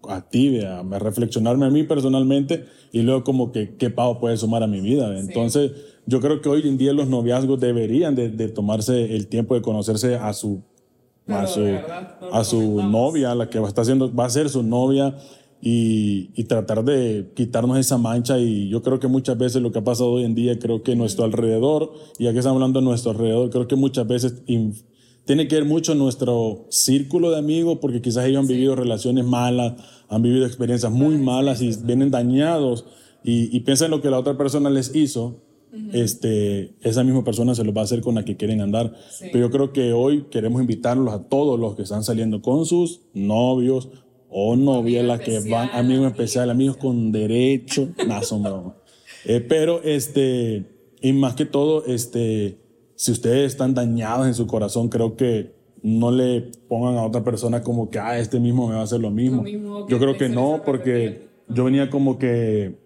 a 0.07 0.21
ti, 0.21 0.59
a, 0.61 0.83
reflexionarme 0.99 1.65
a 1.65 1.69
mí 1.69 1.83
personalmente 1.83 2.65
y 2.91 3.01
luego 3.01 3.23
como 3.23 3.51
que 3.51 3.75
qué 3.75 3.89
Pau 3.89 4.19
puede 4.19 4.37
sumar 4.37 4.63
a 4.63 4.67
mi 4.67 4.81
vida. 4.81 5.19
Entonces 5.19 5.71
yo 6.05 6.21
creo 6.21 6.41
que 6.41 6.49
hoy 6.49 6.67
en 6.67 6.77
día 6.77 6.93
los 6.93 7.07
noviazgos 7.07 7.59
deberían 7.59 8.15
de, 8.15 8.29
de 8.29 8.49
tomarse 8.49 9.15
el 9.15 9.27
tiempo 9.27 9.55
de 9.55 9.61
conocerse 9.61 10.15
a 10.15 10.33
su 10.33 10.63
a 11.27 11.47
su, 11.47 11.65
a 12.31 12.43
su 12.43 12.83
novia, 12.83 13.33
la 13.35 13.49
que 13.49 13.59
va 13.59 13.65
a, 13.65 13.69
estar 13.69 13.83
haciendo, 13.83 14.13
va 14.13 14.25
a 14.25 14.29
ser 14.29 14.49
su 14.49 14.63
novia, 14.63 15.15
y, 15.61 16.29
y, 16.35 16.43
tratar 16.43 16.83
de 16.83 17.31
quitarnos 17.33 17.77
esa 17.79 17.97
mancha. 17.97 18.37
Y 18.37 18.69
yo 18.69 18.83
creo 18.83 18.99
que 18.99 19.07
muchas 19.07 19.37
veces 19.37 19.61
lo 19.61 19.71
que 19.71 19.79
ha 19.79 19.83
pasado 19.83 20.11
hoy 20.11 20.23
en 20.23 20.35
día, 20.35 20.59
creo 20.59 20.83
que 20.83 20.95
nuestro 20.95 21.25
alrededor, 21.25 21.91
y 22.19 22.27
aquí 22.27 22.37
estamos 22.37 22.57
hablando 22.57 22.81
de 22.81 22.85
nuestro 22.85 23.11
alrededor, 23.11 23.49
creo 23.49 23.67
que 23.67 23.75
muchas 23.75 24.05
veces 24.05 24.43
tiene 25.25 25.47
que 25.47 25.55
ver 25.55 25.65
mucho 25.65 25.95
nuestro 25.95 26.67
círculo 26.69 27.31
de 27.31 27.39
amigos, 27.39 27.79
porque 27.81 28.01
quizás 28.01 28.25
ellos 28.25 28.41
han 28.41 28.47
vivido 28.47 28.75
relaciones 28.75 29.25
malas, 29.25 29.73
han 30.07 30.21
vivido 30.21 30.45
experiencias 30.45 30.91
muy 30.91 31.17
malas 31.17 31.61
y 31.63 31.75
vienen 31.83 32.11
dañados 32.11 32.85
y, 33.23 33.55
y 33.55 33.61
piensan 33.61 33.89
lo 33.89 34.01
que 34.01 34.11
la 34.11 34.19
otra 34.19 34.37
persona 34.37 34.69
les 34.69 34.95
hizo. 34.95 35.44
Este, 35.93 36.75
esa 36.81 37.03
misma 37.03 37.23
persona 37.23 37.55
se 37.55 37.63
lo 37.63 37.73
va 37.73 37.81
a 37.81 37.83
hacer 37.85 38.01
con 38.01 38.15
la 38.15 38.25
que 38.25 38.37
quieren 38.37 38.61
andar. 38.61 38.93
Pero 39.19 39.39
yo 39.39 39.51
creo 39.51 39.73
que 39.73 39.93
hoy 39.93 40.25
queremos 40.29 40.61
invitarlos 40.61 41.13
a 41.13 41.23
todos 41.23 41.59
los 41.59 41.75
que 41.75 41.83
están 41.83 42.03
saliendo 42.03 42.41
con 42.41 42.65
sus 42.65 43.01
novios 43.13 43.89
o 44.29 44.55
novias, 44.55 45.05
las 45.05 45.21
que 45.21 45.39
van, 45.49 45.69
amigos 45.73 46.07
especiales, 46.07 46.53
amigos 46.53 46.77
con 46.77 47.11
derecho, 47.11 47.89
más 48.07 48.31
o 48.31 48.75
eh, 49.25 49.39
pero, 49.39 49.81
este, 49.81 50.65
y 51.01 51.13
más 51.13 51.35
que 51.35 51.45
todo, 51.45 51.85
este, 51.85 52.59
si 52.95 53.11
ustedes 53.11 53.51
están 53.51 53.73
dañados 53.73 54.27
en 54.27 54.33
su 54.33 54.45
corazón, 54.45 54.89
creo 54.89 55.15
que 55.15 55.55
no 55.81 56.11
le 56.11 56.51
pongan 56.67 56.97
a 56.97 57.05
otra 57.05 57.23
persona 57.23 57.61
como 57.61 57.89
que, 57.89 57.99
ah, 57.99 58.19
este 58.19 58.39
mismo 58.39 58.67
me 58.67 58.75
va 58.75 58.81
a 58.81 58.83
hacer 58.83 58.99
lo 58.99 59.09
mismo. 59.09 59.43
yo 59.87 59.99
creo 59.99 60.17
que 60.17 60.29
no, 60.29 60.61
porque 60.65 61.27
yo 61.47 61.63
venía 61.63 61.89
como 61.89 62.17
que, 62.17 62.77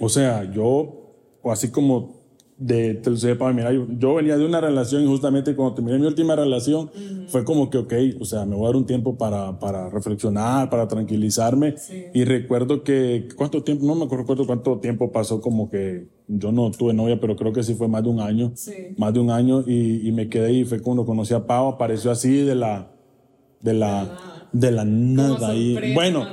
o 0.00 0.08
sea, 0.08 0.50
yo, 0.52 1.03
o 1.44 1.52
así 1.52 1.70
como 1.70 2.24
de, 2.56 2.94
te 2.94 3.10
lo 3.10 3.16
sé, 3.16 3.34
para 3.34 3.52
mira, 3.52 3.70
yo, 3.72 4.14
venía 4.14 4.36
de 4.36 4.46
una 4.46 4.60
relación 4.60 5.02
y 5.02 5.06
justamente 5.06 5.56
cuando 5.56 5.74
terminé 5.74 5.98
mi 5.98 6.06
última 6.06 6.36
relación 6.36 6.90
fue 7.28 7.44
como 7.44 7.68
que, 7.68 7.78
ok, 7.78 7.92
o 8.20 8.24
sea, 8.24 8.44
me 8.44 8.54
voy 8.54 8.64
a 8.64 8.68
dar 8.68 8.76
un 8.76 8.86
tiempo 8.86 9.18
para, 9.18 9.58
para 9.58 9.90
reflexionar, 9.90 10.70
para 10.70 10.86
tranquilizarme. 10.86 11.74
Y 12.14 12.24
recuerdo 12.24 12.82
que, 12.84 13.28
¿cuánto 13.36 13.62
tiempo? 13.62 13.84
No 13.84 13.94
me 13.94 14.04
acuerdo 14.04 14.46
cuánto 14.46 14.78
tiempo 14.78 15.10
pasó 15.10 15.40
como 15.40 15.68
que 15.68 16.08
yo 16.28 16.52
no 16.52 16.70
tuve 16.70 16.94
novia, 16.94 17.20
pero 17.20 17.36
creo 17.36 17.52
que 17.52 17.62
sí 17.62 17.74
fue 17.74 17.88
más 17.88 18.04
de 18.04 18.08
un 18.08 18.20
año. 18.20 18.52
Más 18.96 19.12
de 19.12 19.20
un 19.20 19.30
año 19.30 19.64
y, 19.66 20.08
y, 20.08 20.12
me 20.12 20.28
quedé 20.28 20.46
ahí. 20.46 20.64
Fue 20.64 20.80
cuando 20.80 21.04
conocí 21.04 21.34
a 21.34 21.46
Pau, 21.46 21.68
apareció 21.68 22.10
así 22.10 22.36
de 22.36 22.54
la, 22.54 22.90
de 23.60 23.74
la, 23.74 24.04
de 24.04 24.08
la 24.08 24.43
nada. 24.54 25.54
Y 25.54 25.94
bueno, 25.94 26.26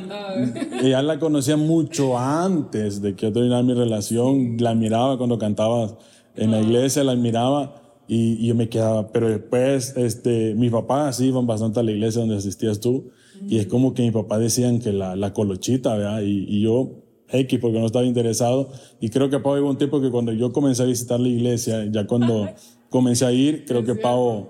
ella 0.82 1.02
la 1.02 1.20
conocía 1.20 1.58
mucho 1.58 2.18
antes 2.18 3.02
de 3.02 3.16
que 3.16 3.28
yo 3.28 3.34
terminara 3.34 3.64
mi 3.64 3.74
relación. 3.74 4.58
La 4.60 4.76
miraba 4.76 5.18
cuando 5.18 5.38
cantaba 5.38 5.98
en 6.36 6.52
la 6.52 6.58
ah. 6.58 6.62
iglesia, 6.62 7.04
la 7.04 7.16
miraba 7.16 7.76
y, 8.08 8.46
yo 8.46 8.56
me 8.56 8.70
quedaba. 8.70 9.12
Pero 9.12 9.30
después, 9.30 9.96
este, 9.98 10.56
mis 10.56 10.72
papás 10.72 11.18
sí 11.18 11.28
iban 11.28 11.48
bastante 11.48 11.80
a 11.80 11.84
la 11.84 11.92
iglesia 11.92 12.22
donde 12.22 12.38
asistías 12.38 12.80
tú. 12.80 13.10
Y 13.48 13.58
es 13.58 13.66
como 13.66 13.94
que 13.94 14.04
mis 14.04 14.12
papás 14.12 14.40
decían 14.40 14.80
que 14.80 14.94
la, 14.94 15.16
la 15.16 15.34
colochita, 15.34 15.96
¿verdad? 15.96 16.22
Y, 16.22 16.46
y 16.48 16.62
yo 16.62 17.02
X 17.32 17.60
porque 17.60 17.80
no 17.80 17.86
estaba 17.86 18.06
interesado. 18.06 18.70
Y 19.00 19.10
creo 19.10 19.30
que 19.30 19.40
Pau 19.40 19.60
hubo 19.60 19.70
un 19.70 19.78
tiempo 19.78 20.02
que 20.02 20.12
cuando 20.12 20.32
yo 20.34 20.52
comencé 20.52 20.84
a 20.84 20.86
visitar 20.86 21.20
la 21.20 21.28
iglesia, 21.28 21.86
ya 21.90 22.06
cuando 22.06 22.50
comencé 22.90 23.26
a 23.26 23.32
ir, 23.32 23.66
creo 23.66 23.84
que 23.84 23.96
Pau 23.96 24.50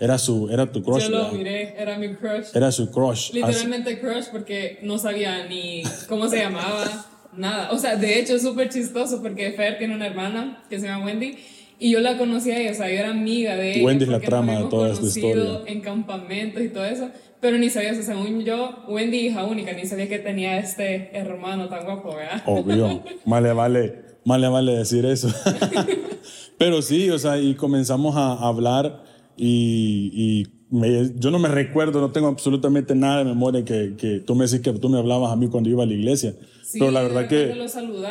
era 0.00 0.18
su 0.18 0.48
era 0.50 0.70
tu 0.70 0.82
crush. 0.82 1.04
Yo 1.04 1.10
lo 1.10 1.32
miré, 1.32 1.74
era 1.76 1.98
mi 1.98 2.14
crush. 2.14 2.48
Era 2.54 2.70
su 2.70 2.90
crush. 2.90 3.32
Literalmente 3.32 4.00
crush 4.00 4.26
porque 4.30 4.78
no 4.82 4.98
sabía 4.98 5.46
ni 5.46 5.82
cómo 6.08 6.28
se 6.28 6.38
llamaba, 6.38 7.06
nada. 7.32 7.70
O 7.72 7.78
sea, 7.78 7.96
de 7.96 8.18
hecho 8.18 8.36
es 8.36 8.42
súper 8.42 8.68
chistoso 8.68 9.20
porque 9.22 9.52
Fer 9.52 9.78
tiene 9.78 9.94
una 9.94 10.06
hermana 10.06 10.64
que 10.68 10.78
se 10.78 10.86
llama 10.86 11.06
Wendy. 11.06 11.36
Y 11.80 11.92
yo 11.92 12.00
la 12.00 12.18
conocía 12.18 12.54
a 12.54 12.58
ella, 12.58 12.72
o 12.72 12.74
sea, 12.74 12.88
yo 12.88 12.94
era 12.94 13.10
amiga 13.10 13.54
de 13.54 13.76
ella. 13.76 13.84
Wendy 13.84 14.04
es 14.04 14.10
la 14.10 14.18
trama 14.18 14.58
de 14.58 14.64
toda 14.64 14.92
esta 14.92 15.06
historia. 15.06 15.60
En 15.66 15.80
campamentos 15.80 16.60
y 16.60 16.70
todo 16.70 16.84
eso. 16.84 17.08
Pero 17.40 17.56
ni 17.56 17.70
sabía, 17.70 17.92
o 17.92 17.94
sea, 17.94 18.02
según 18.02 18.44
yo, 18.44 18.84
Wendy, 18.88 19.28
hija 19.28 19.44
única, 19.44 19.72
ni 19.72 19.86
sabía 19.86 20.08
que 20.08 20.18
tenía 20.18 20.58
este 20.58 21.16
hermano 21.16 21.68
tan 21.68 21.84
guapo, 21.84 22.16
¿verdad? 22.16 22.42
Obvio. 22.46 23.04
Vale, 23.24 23.54
más 24.24 24.40
le 24.40 24.48
vale 24.48 24.76
decir 24.76 25.06
eso. 25.06 25.28
Pero 26.58 26.82
sí, 26.82 27.08
o 27.10 27.18
sea, 27.18 27.38
y 27.38 27.54
comenzamos 27.54 28.16
a 28.16 28.32
hablar 28.34 29.04
y, 29.38 30.10
y 30.12 30.46
me, 30.70 31.10
yo 31.16 31.30
no 31.30 31.38
me 31.38 31.48
recuerdo, 31.48 32.00
no 32.00 32.10
tengo 32.10 32.28
absolutamente 32.28 32.94
nada 32.94 33.18
de 33.18 33.24
memoria 33.24 33.64
que, 33.64 33.94
que 33.96 34.20
tú 34.20 34.34
me 34.34 34.46
decís 34.46 34.60
que 34.60 34.72
tú 34.72 34.88
me 34.88 34.98
hablabas 34.98 35.32
a 35.32 35.36
mí 35.36 35.48
cuando 35.48 35.70
iba 35.70 35.84
a 35.84 35.86
la 35.86 35.94
iglesia. 35.94 36.34
Sí, 36.62 36.78
pero 36.78 36.90
la 36.90 37.00
verdad 37.00 37.28
que 37.28 37.50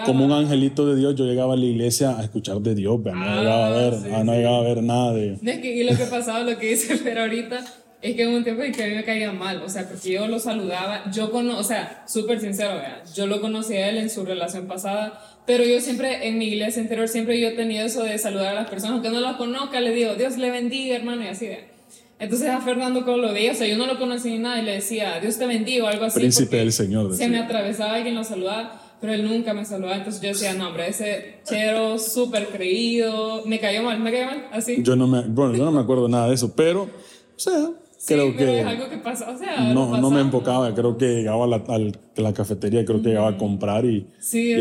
como 0.06 0.26
un 0.26 0.32
angelito 0.32 0.88
de 0.88 0.96
Dios 0.96 1.16
yo 1.16 1.26
llegaba 1.26 1.54
a 1.54 1.58
la 1.58 1.66
iglesia 1.66 2.18
a 2.18 2.24
escuchar 2.24 2.60
de 2.60 2.74
Dios, 2.74 3.00
no, 3.04 3.12
ah, 3.14 3.40
llegaba 3.40 3.68
a 3.68 3.70
ver, 3.70 3.94
ah, 4.12 4.24
no 4.24 4.34
llegaba 4.34 4.58
a 4.58 4.62
ver 4.64 4.82
nada 4.82 5.14
de... 5.14 5.38
Y 5.44 5.84
lo 5.84 5.96
que 5.96 6.06
pasaba, 6.06 6.40
lo 6.40 6.58
que 6.58 6.70
dice 6.70 6.98
pero 7.04 7.22
ahorita 7.22 7.64
es 8.02 8.16
que 8.16 8.24
en 8.24 8.30
un 8.30 8.44
tiempo 8.44 8.64
en 8.64 8.72
que 8.72 8.84
a 8.84 8.88
mí 8.88 8.96
me 8.96 9.04
caía 9.04 9.32
mal, 9.32 9.62
o 9.62 9.70
sea, 9.70 9.88
porque 9.88 10.14
yo 10.14 10.28
lo 10.28 10.40
saludaba, 10.40 11.12
yo 11.12 11.30
cono, 11.30 11.60
o 11.60 11.64
sea, 11.64 12.04
súper 12.08 12.40
sincero, 12.40 12.76
¿verdad? 12.76 13.04
yo 13.14 13.28
lo 13.28 13.42
conocí 13.42 13.74
a 13.74 13.90
él 13.90 13.98
en 13.98 14.10
su 14.10 14.26
relación 14.26 14.66
pasada, 14.66 15.22
pero 15.48 15.64
yo 15.64 15.80
siempre, 15.80 16.28
en 16.28 16.38
mi 16.38 16.50
iglesia 16.50 16.82
interior, 16.82 17.08
siempre 17.08 17.40
yo 17.40 17.48
he 17.48 17.52
tenido 17.52 17.86
eso 17.86 18.04
de 18.04 18.18
saludar 18.18 18.50
a 18.50 18.54
las 18.54 18.70
personas, 18.70 18.96
aunque 18.96 19.10
no 19.10 19.22
las 19.22 19.38
conozca, 19.38 19.80
le 19.80 19.92
digo, 19.94 20.14
Dios 20.16 20.38
le 20.38 20.52
bendiga, 20.52 20.98
hermano, 20.98 21.24
y 21.24 21.28
así, 21.28 21.48
de 21.48 21.70
Entonces 22.20 22.50
a 22.50 22.60
Fernando 22.60 23.06
como 23.06 23.18
lo 23.18 23.32
veía, 23.32 23.54
o 23.54 23.56
sea, 23.56 23.66
yo 23.66 23.78
no 23.78 23.88
lo 23.88 23.98
conocí 23.98 24.30
ni 24.30 24.40
nada, 24.40 24.62
y 24.62 24.66
le 24.66 24.74
decía, 24.74 25.22
Dios 25.22 25.40
te 25.40 25.48
bendiga, 25.48 25.86
o 25.86 25.88
algo 25.88 26.04
así. 26.04 26.20
Príncipe 26.20 26.58
del 26.58 26.74
Señor. 26.74 27.16
Se 27.16 27.30
me 27.30 27.40
atravesaba 27.40 27.94
alguien 27.94 28.16
lo 28.16 28.26
saludaba, 28.26 28.82
pero 29.00 29.14
él 29.14 29.24
nunca 29.24 29.54
me 29.54 29.64
saludaba, 29.64 29.96
entonces 29.96 30.22
yo 30.22 30.28
decía, 30.28 30.54
no, 30.54 30.68
hombre, 30.68 30.90
ese 30.90 31.40
chero 31.46 31.98
súper 31.98 32.50
creído, 32.50 33.44
me 33.46 33.62
cayó 33.62 33.84
mal, 33.84 34.02
me 34.02 34.12
cayó 34.12 34.26
mal, 34.26 34.48
así. 34.52 34.84
Yo 34.84 34.98
no 34.98 35.08
me, 35.08 35.22
bueno, 35.22 35.56
yo 35.56 35.64
no 35.64 35.72
me 35.72 35.80
acuerdo 35.80 36.10
nada 36.10 36.28
de 36.28 36.36
eso, 36.36 36.54
pero, 36.58 36.84
o 36.84 37.40
sea, 37.40 37.70
creo 38.06 38.36
que 38.36 38.60
es 38.60 38.66
algo 38.66 38.90
que 38.90 38.98
pasa, 38.98 39.30
o 39.30 39.38
sea, 39.38 39.74
no, 39.74 40.00
no 40.00 40.12
me 40.12 40.22
enfocaba, 40.22 40.74
creo 40.74 40.98
que 40.98 41.08
llegaba 41.08 41.46
a 41.46 41.48
la, 41.48 41.64
a 41.68 42.22
la 42.22 42.34
cafetería, 42.34 42.86
creo 42.86 43.02
que 43.02 43.10
llegaba 43.10 43.30
a 43.30 43.38
comprar 43.38 43.86
y, 43.86 44.08
sí, 44.20 44.56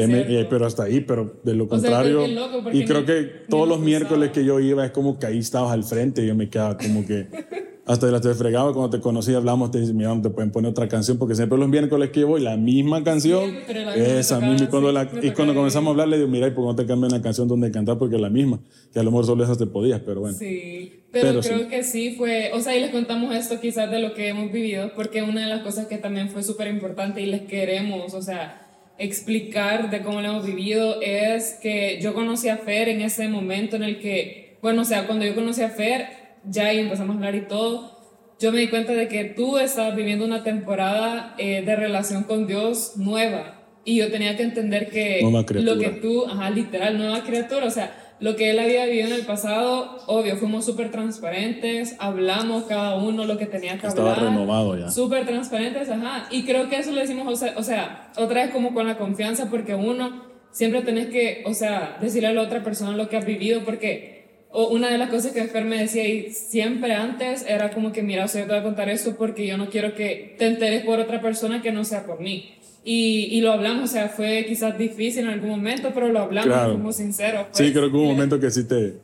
pero 0.49 0.67
hasta 0.67 0.85
ahí, 0.85 1.01
pero 1.01 1.41
de 1.43 1.55
lo 1.55 1.69
contrario, 1.69 2.25
y 2.73 2.85
creo 2.85 3.05
que 3.05 3.23
todos 3.49 3.69
los 3.69 3.81
miércoles 3.81 4.31
que 4.31 4.45
yo 4.45 4.61
iba 4.61 4.85
es 4.85 4.91
como 4.93 5.19
que 5.19 5.27
ahí 5.27 5.39
estabas 5.39 5.73
al 5.73 5.85
frente 5.85 6.25
y 6.25 6.29
yo 6.29 6.35
me 6.35 6.49
quedaba 6.49 6.77
como 6.77 7.07
que 7.07 7.27
hasta 7.87 8.21
te 8.21 8.35
fregaba 8.35 8.73
cuando 8.73 8.91
te 8.91 9.01
conocí, 9.01 9.33
hablamos, 9.33 9.71
te 9.71 9.79
decía, 9.79 9.95
mira, 9.95 10.21
te 10.21 10.29
pueden 10.31 10.51
poner 10.51 10.73
otra 10.73 10.89
canción, 10.89 11.19
porque 11.19 11.37
siempre 11.37 11.57
los 11.57 11.69
miércoles 11.69 12.11
que 12.11 12.25
voy, 12.25 12.41
la 12.41 12.57
misma 12.57 13.05
canción, 13.05 13.55
esa 13.95 14.41
misma. 14.41 14.65
Y 14.65 14.69
cuando, 14.69 14.91
la, 14.91 15.09
y 15.23 15.31
cuando 15.31 15.55
comenzamos 15.55 15.89
a 15.89 15.91
hablar, 15.93 16.09
le 16.09 16.17
digo, 16.17 16.29
mira, 16.29 16.49
¿y 16.49 16.51
por 16.51 16.65
qué 16.65 16.69
no 16.69 16.77
te 16.77 16.85
cambian 16.85 17.13
la 17.13 17.23
canción 17.23 17.47
donde 17.47 17.71
cantar? 17.71 17.97
Porque 17.97 18.17
es 18.17 18.21
la 18.21 18.29
misma, 18.29 18.59
que 18.93 18.99
a 18.99 19.05
lo 19.05 19.13
mejor 19.13 19.27
solo 19.27 19.45
esas 19.45 19.57
te 19.57 19.67
podías, 19.67 20.01
pero 20.01 20.21
bueno. 20.21 20.37
Sí, 20.37 20.96
pero, 21.13 21.41
creo 21.41 21.69
que 21.69 21.83
sí 21.83 22.15
fue, 22.17 22.51
o 22.53 22.61
sea, 22.61 22.77
y 22.77 22.81
les 22.81 22.91
contamos 22.91 23.35
esto 23.35 23.61
quizás 23.61 23.91
de 23.91 24.01
lo 24.01 24.15
que 24.15 24.29
hemos 24.29 24.53
vivido, 24.53 24.93
porque 24.95 25.23
una 25.23 25.43
de 25.43 25.47
las 25.47 25.61
cosas 25.61 25.87
que 25.87 25.99
también 25.99 26.29
fue 26.29 26.43
súper 26.43 26.69
importante 26.69 27.21
y 27.21 27.27
les 27.27 27.43
queremos, 27.43 28.13
o 28.13 28.23
sea, 28.23 28.67
explicar 28.99 29.91
de 29.91 30.03
cómo 30.03 30.21
lo 30.21 30.29
hemos 30.29 30.47
vivido 30.47 31.01
es 31.03 31.59
que 31.63 31.99
yo 32.01 32.15
conocí 32.15 32.49
a 32.49 32.59
Fer 32.59 32.89
en 32.89 33.03
ese 33.03 33.29
momento 33.29 33.77
en 33.77 33.83
el 33.83 34.01
que, 34.01 34.59
bueno, 34.63 34.83
o 34.83 34.85
sea, 34.85 35.07
cuando 35.07 35.25
yo 35.25 35.35
conocí 35.35 35.63
a 35.63 35.71
Fer, 35.71 36.07
ya 36.45 36.73
y 36.73 36.81
empezamos 36.81 37.15
a 37.15 37.19
hablar 37.19 37.35
y 37.35 37.47
todo, 37.47 37.97
yo 38.39 38.53
me 38.53 38.61
di 38.61 38.69
cuenta 38.69 38.93
de 38.93 39.09
que 39.09 39.25
tú 39.25 39.59
estabas 39.59 39.97
viviendo 39.97 40.25
una 40.25 40.43
temporada 40.43 41.35
eh, 41.39 41.63
de 41.63 41.77
relación 41.77 42.25
con 42.25 42.47
Dios 42.47 42.93
nueva. 42.97 43.55
Y 43.85 43.97
yo 43.97 44.11
tenía 44.11 44.37
que 44.37 44.43
entender 44.43 44.91
que 44.91 45.21
lo 45.23 45.79
que 45.79 45.91
tú, 46.03 46.27
ajá, 46.27 46.51
literal, 46.51 46.99
nueva 46.99 47.23
criatura, 47.23 47.67
o 47.67 47.71
sea, 47.71 48.06
lo 48.19 48.35
que 48.37 48.51
él 48.51 48.59
había 48.59 48.87
vivido 48.87 49.09
en 49.09 49.13
el 49.13 49.27
pasado, 49.27 49.99
obvio, 50.07 50.37
fuimos 50.37 50.65
súper 50.65 50.91
transparentes, 50.91 51.97
hablamos 51.99 52.65
cada 52.65 52.97
uno 52.97 53.25
lo 53.25 53.37
que 53.37 53.47
tenía 53.47 53.79
que 53.79 53.87
hablar. 53.87 54.09
Estaba 54.09 54.31
renovado 54.31 54.79
ya. 54.79 54.91
Súper 54.91 55.27
transparentes, 55.27 55.91
ajá. 55.91 56.27
Y 56.31 56.45
creo 56.45 56.69
que 56.69 56.77
eso 56.77 56.93
le 56.93 57.03
decimos, 57.03 57.27
o 57.27 57.37
sea, 57.37 57.55
o 57.57 57.63
sea, 57.63 58.11
otra 58.17 58.45
vez 58.45 58.53
como 58.53 58.73
con 58.73 58.87
la 58.87 58.97
confianza, 58.97 59.51
porque 59.51 59.75
uno 59.75 60.25
siempre 60.51 60.81
tenés 60.81 61.09
que, 61.09 61.43
o 61.45 61.53
sea, 61.53 61.99
decirle 62.01 62.29
a 62.29 62.33
la 62.33 62.43
otra 62.43 62.63
persona 62.63 62.97
lo 62.97 63.09
que 63.09 63.17
has 63.19 63.27
vivido, 63.27 63.63
porque 63.65 64.17
o 64.59 64.69
una 64.69 64.89
de 64.89 64.97
las 64.97 65.11
cosas 65.11 65.33
que 65.33 65.45
Fer 65.45 65.67
me 65.67 65.77
decía 65.77 66.09
y 66.09 66.31
siempre 66.31 66.95
antes 66.95 67.45
era 67.47 67.71
como 67.73 67.93
que, 67.93 68.03
mira, 68.03 68.25
o 68.25 68.29
sea, 68.29 68.41
yo 68.41 68.47
te 68.47 68.53
voy 68.55 68.61
a 68.61 68.65
contar 68.65 68.89
esto 68.89 69.15
porque 69.19 69.47
yo 69.47 69.59
no 69.59 69.69
quiero 69.69 69.95
que 69.95 70.35
te 70.39 70.47
enteres 70.47 70.83
por 70.85 70.99
otra 70.99 71.21
persona 71.21 71.61
que 71.61 71.73
no 71.73 71.85
sea 71.85 72.07
por 72.07 72.21
mí. 72.21 72.56
Y, 72.89 73.37
y 73.37 73.41
lo 73.41 73.51
hablamos, 73.51 73.91
o 73.91 73.93
sea, 73.93 74.09
fue 74.09 74.45
quizás 74.47 74.79
difícil 74.79 75.25
en 75.25 75.31
algún 75.31 75.51
momento, 75.51 75.91
pero 75.93 76.07
lo 76.07 76.21
hablamos 76.21 76.73
como 76.73 76.93
sincero. 76.93 77.49
sí, 77.51 77.65
pues. 77.65 77.73
creo 77.73 77.91
que 77.91 77.97
hubo 77.97 78.05
un 78.05 78.13
momento 78.13 78.39
que 78.39 78.49
sí 78.49 78.63
te, 78.63 79.01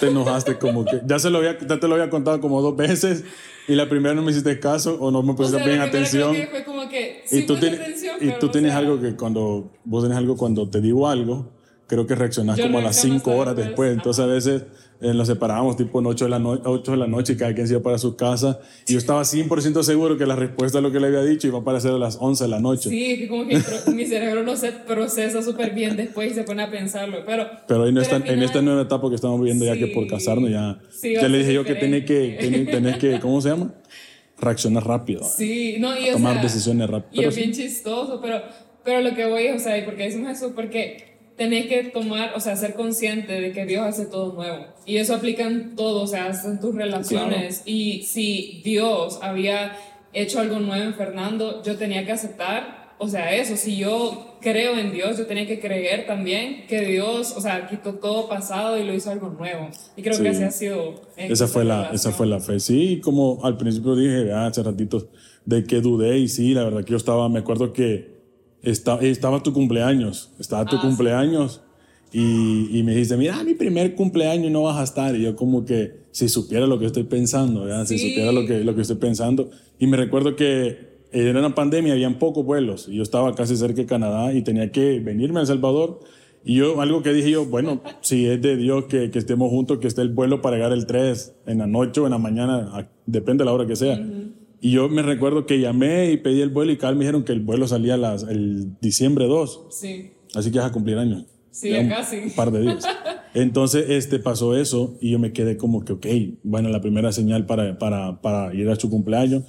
te 0.00 0.08
enojaste, 0.08 0.58
como 0.58 0.84
que 0.84 1.00
ya, 1.06 1.20
se 1.20 1.30
lo 1.30 1.38
había, 1.38 1.56
ya 1.56 1.78
te 1.78 1.86
lo 1.86 1.94
había 1.94 2.10
contado 2.10 2.40
como 2.40 2.60
dos 2.60 2.76
veces 2.76 3.22
y 3.68 3.76
la 3.76 3.88
primera 3.88 4.16
no 4.16 4.22
me 4.22 4.32
hiciste 4.32 4.58
caso 4.58 4.98
o 5.00 5.12
no 5.12 5.22
me 5.22 5.34
pusiste 5.34 5.62
bien 5.64 5.80
atención. 5.80 6.34
fue 6.50 6.64
como 6.64 6.88
que, 6.88 7.22
y 7.30 7.42
tú, 7.42 7.56
tienes, 7.56 8.04
y 8.20 8.30
tú 8.40 8.48
tienes 8.48 8.72
algo 8.72 9.00
que 9.00 9.14
cuando, 9.14 9.70
vos 9.84 10.02
tenés 10.02 10.18
algo 10.18 10.36
cuando 10.36 10.68
te 10.68 10.80
digo 10.80 11.08
algo, 11.08 11.53
creo 11.86 12.06
que 12.06 12.14
reaccionás 12.14 12.60
como 12.60 12.78
a 12.78 12.82
las 12.82 13.00
5 13.00 13.30
horas 13.30 13.56
después. 13.56 13.92
Entonces 13.92 14.24
a 14.24 14.26
veces 14.26 14.62
eh, 15.00 15.12
nos 15.12 15.26
separábamos 15.26 15.76
tipo 15.76 16.00
en 16.00 16.06
8 16.06 16.24
de, 16.24 16.30
la 16.30 16.38
8 16.38 16.90
de 16.92 16.96
la 16.96 17.06
noche 17.06 17.34
y 17.34 17.36
cada 17.36 17.54
quien 17.54 17.66
se 17.66 17.74
iba 17.74 17.82
para 17.82 17.98
su 17.98 18.16
casa. 18.16 18.60
Y 18.86 18.92
yo 18.92 18.98
estaba 18.98 19.22
100% 19.22 19.82
seguro 19.82 20.16
que 20.16 20.26
la 20.26 20.36
respuesta 20.36 20.78
a 20.78 20.80
lo 20.80 20.92
que 20.92 21.00
le 21.00 21.08
había 21.08 21.22
dicho 21.22 21.46
iba 21.46 21.58
a 21.58 21.60
aparecer 21.60 21.90
a 21.90 21.98
las 21.98 22.16
11 22.20 22.44
de 22.44 22.50
la 22.50 22.60
noche. 22.60 22.90
Sí, 22.90 23.18
que 23.18 23.28
como 23.28 23.46
que 23.46 23.60
mi 23.92 24.06
cerebro 24.06 24.42
no 24.44 24.56
se 24.56 24.72
procesa 24.72 25.42
súper 25.42 25.74
bien 25.74 25.96
después 25.96 26.32
y 26.32 26.34
se 26.34 26.44
pone 26.44 26.62
a 26.62 26.70
pensarlo. 26.70 27.18
Pero, 27.26 27.46
pero, 27.68 27.86
en, 27.86 27.98
esta, 27.98 28.16
en 28.16 28.42
esta 28.42 28.62
nueva 28.62 28.82
etapa 28.82 29.08
que 29.08 29.16
estamos 29.16 29.40
viviendo 29.40 29.64
ya 29.64 29.76
que 29.76 29.88
por 29.88 30.06
casarnos 30.06 30.50
ya, 30.50 30.80
ya 31.02 31.28
le 31.28 31.38
dije 31.38 31.52
yo 31.52 31.64
que 31.64 31.74
tenés 31.74 32.04
que, 32.04 32.66
tenés 32.70 32.96
que, 32.96 33.20
¿cómo 33.20 33.40
se 33.40 33.50
llama? 33.50 33.74
Reaccionar 34.40 34.86
rápido. 34.86 35.22
Sí, 35.24 35.76
no, 35.78 35.96
y 35.98 36.10
Tomar 36.12 36.40
decisiones 36.40 36.88
rápidas. 36.88 37.24
Y 37.24 37.28
es 37.28 37.36
bien 37.36 37.52
chistoso, 37.52 38.20
pero, 38.20 38.42
pero 38.84 39.00
lo 39.00 39.14
que 39.14 39.26
voy, 39.26 39.48
o 39.48 39.58
sea, 39.58 39.76
¿y 39.78 39.82
por 39.82 39.96
qué 39.96 40.04
decimos 40.04 40.30
eso? 40.30 40.54
Porque 40.54 41.13
tenés 41.36 41.66
que 41.66 41.84
tomar, 41.84 42.32
o 42.36 42.40
sea, 42.40 42.56
ser 42.56 42.74
consciente 42.74 43.40
de 43.40 43.52
que 43.52 43.66
Dios 43.66 43.84
hace 43.84 44.06
todo 44.06 44.32
nuevo. 44.32 44.66
Y 44.86 44.98
eso 44.98 45.14
aplica 45.14 45.46
en 45.46 45.76
todo, 45.76 46.02
o 46.02 46.06
sea, 46.06 46.30
en 46.44 46.60
tus 46.60 46.74
relaciones. 46.74 47.62
Y 47.66 48.02
si 48.02 48.60
Dios 48.64 49.18
había 49.22 49.76
hecho 50.12 50.40
algo 50.40 50.60
nuevo 50.60 50.84
en 50.84 50.94
Fernando, 50.94 51.62
yo 51.62 51.76
tenía 51.76 52.06
que 52.06 52.12
aceptar, 52.12 52.94
o 52.98 53.08
sea, 53.08 53.34
eso, 53.34 53.56
si 53.56 53.76
yo 53.76 54.36
creo 54.40 54.78
en 54.78 54.92
Dios, 54.92 55.18
yo 55.18 55.26
tenía 55.26 55.46
que 55.46 55.58
creer 55.58 56.06
también 56.06 56.66
que 56.68 56.82
Dios, 56.82 57.34
o 57.36 57.40
sea, 57.40 57.66
quitó 57.66 57.94
todo 57.94 58.28
pasado 58.28 58.78
y 58.78 58.84
lo 58.84 58.94
hizo 58.94 59.10
algo 59.10 59.30
nuevo. 59.30 59.68
Y 59.96 60.02
creo 60.02 60.20
que 60.22 60.28
así 60.28 60.44
ha 60.44 60.50
sido. 60.52 61.02
Esa 61.16 61.48
fue, 61.48 61.64
la, 61.64 61.90
esa 61.92 62.12
fue 62.12 62.26
la 62.26 62.38
fe. 62.38 62.60
Sí, 62.60 63.00
como 63.02 63.44
al 63.44 63.56
principio 63.56 63.96
dije, 63.96 64.32
hace 64.32 64.62
ratitos, 64.62 65.06
de 65.44 65.64
que 65.64 65.80
dudé 65.80 66.18
y 66.18 66.28
sí, 66.28 66.54
la 66.54 66.64
verdad 66.64 66.84
que 66.84 66.92
yo 66.92 66.96
estaba, 66.96 67.28
me 67.28 67.40
acuerdo 67.40 67.72
que 67.72 68.13
estaba, 68.64 69.02
estaba 69.02 69.42
tu 69.42 69.52
cumpleaños, 69.52 70.32
estaba 70.38 70.64
tu 70.64 70.76
ah, 70.76 70.80
cumpleaños. 70.80 71.60
Y, 72.12 72.78
y, 72.78 72.82
me 72.84 72.92
dijiste, 72.92 73.16
mira, 73.16 73.42
mi 73.42 73.54
primer 73.54 73.96
cumpleaños 73.96 74.50
no 74.52 74.62
vas 74.62 74.78
a 74.78 74.84
estar. 74.84 75.16
Y 75.16 75.22
yo 75.22 75.34
como 75.34 75.64
que, 75.64 76.04
si 76.12 76.28
supiera 76.28 76.66
lo 76.66 76.78
que 76.78 76.86
estoy 76.86 77.02
pensando, 77.04 77.66
si 77.84 77.98
supiera 77.98 78.30
lo 78.30 78.46
que, 78.46 78.62
lo 78.62 78.74
que 78.74 78.82
estoy 78.82 78.96
pensando. 78.96 79.50
Y 79.80 79.88
me 79.88 79.96
recuerdo 79.96 80.36
que 80.36 80.94
era 81.10 81.38
una 81.38 81.54
pandemia, 81.54 81.92
habían 81.92 82.18
pocos 82.20 82.44
vuelos. 82.44 82.88
Y 82.88 82.96
yo 82.96 83.02
estaba 83.02 83.34
casi 83.34 83.56
cerca 83.56 83.82
de 83.82 83.86
Canadá 83.86 84.32
y 84.32 84.42
tenía 84.42 84.70
que 84.70 85.00
venirme 85.00 85.38
a 85.38 85.42
El 85.42 85.48
Salvador. 85.48 86.00
Y 86.44 86.56
yo, 86.56 86.80
algo 86.80 87.02
que 87.02 87.12
dije 87.12 87.30
yo, 87.30 87.46
bueno, 87.46 87.82
si 88.00 88.26
es 88.26 88.40
de 88.40 88.56
Dios 88.56 88.84
que, 88.84 89.10
que 89.10 89.18
estemos 89.18 89.50
juntos, 89.50 89.78
que 89.78 89.88
esté 89.88 90.02
el 90.02 90.10
vuelo 90.10 90.40
para 90.40 90.56
llegar 90.56 90.72
el 90.72 90.86
3 90.86 91.34
en 91.46 91.58
la 91.58 91.66
noche 91.66 92.00
o 92.00 92.04
en 92.04 92.12
la 92.12 92.18
mañana, 92.18 92.88
depende 93.06 93.42
de 93.42 93.46
la 93.46 93.52
hora 93.52 93.66
que 93.66 93.74
sea. 93.74 94.00
Y 94.64 94.70
yo 94.70 94.88
me 94.88 95.02
recuerdo 95.02 95.44
que 95.44 95.60
llamé 95.60 96.10
y 96.10 96.16
pedí 96.16 96.40
el 96.40 96.48
vuelo 96.48 96.72
y 96.72 96.78
Carl 96.78 96.96
me 96.96 97.04
dijeron 97.04 97.22
que 97.22 97.32
el 97.32 97.40
vuelo 97.40 97.68
salía 97.68 97.98
las, 97.98 98.22
el 98.22 98.78
diciembre 98.80 99.26
2. 99.26 99.66
Sí. 99.68 100.12
Así 100.34 100.50
que 100.50 100.58
vas 100.58 100.70
a 100.70 100.72
cumplir 100.72 100.96
años. 100.96 101.26
Sí, 101.50 101.68
ya 101.68 101.86
casi. 101.86 102.16
Un 102.16 102.30
par 102.30 102.50
de 102.50 102.62
días. 102.62 102.82
Entonces, 103.34 103.90
este, 103.90 104.18
pasó 104.20 104.56
eso 104.56 104.96
y 105.02 105.10
yo 105.10 105.18
me 105.18 105.34
quedé 105.34 105.58
como 105.58 105.84
que, 105.84 105.92
ok, 105.92 106.06
bueno, 106.44 106.70
la 106.70 106.80
primera 106.80 107.12
señal 107.12 107.44
para, 107.44 107.78
para, 107.78 108.22
para 108.22 108.54
ir 108.54 108.70
a 108.70 108.76
su 108.76 108.88
cumpleaños. 108.88 109.42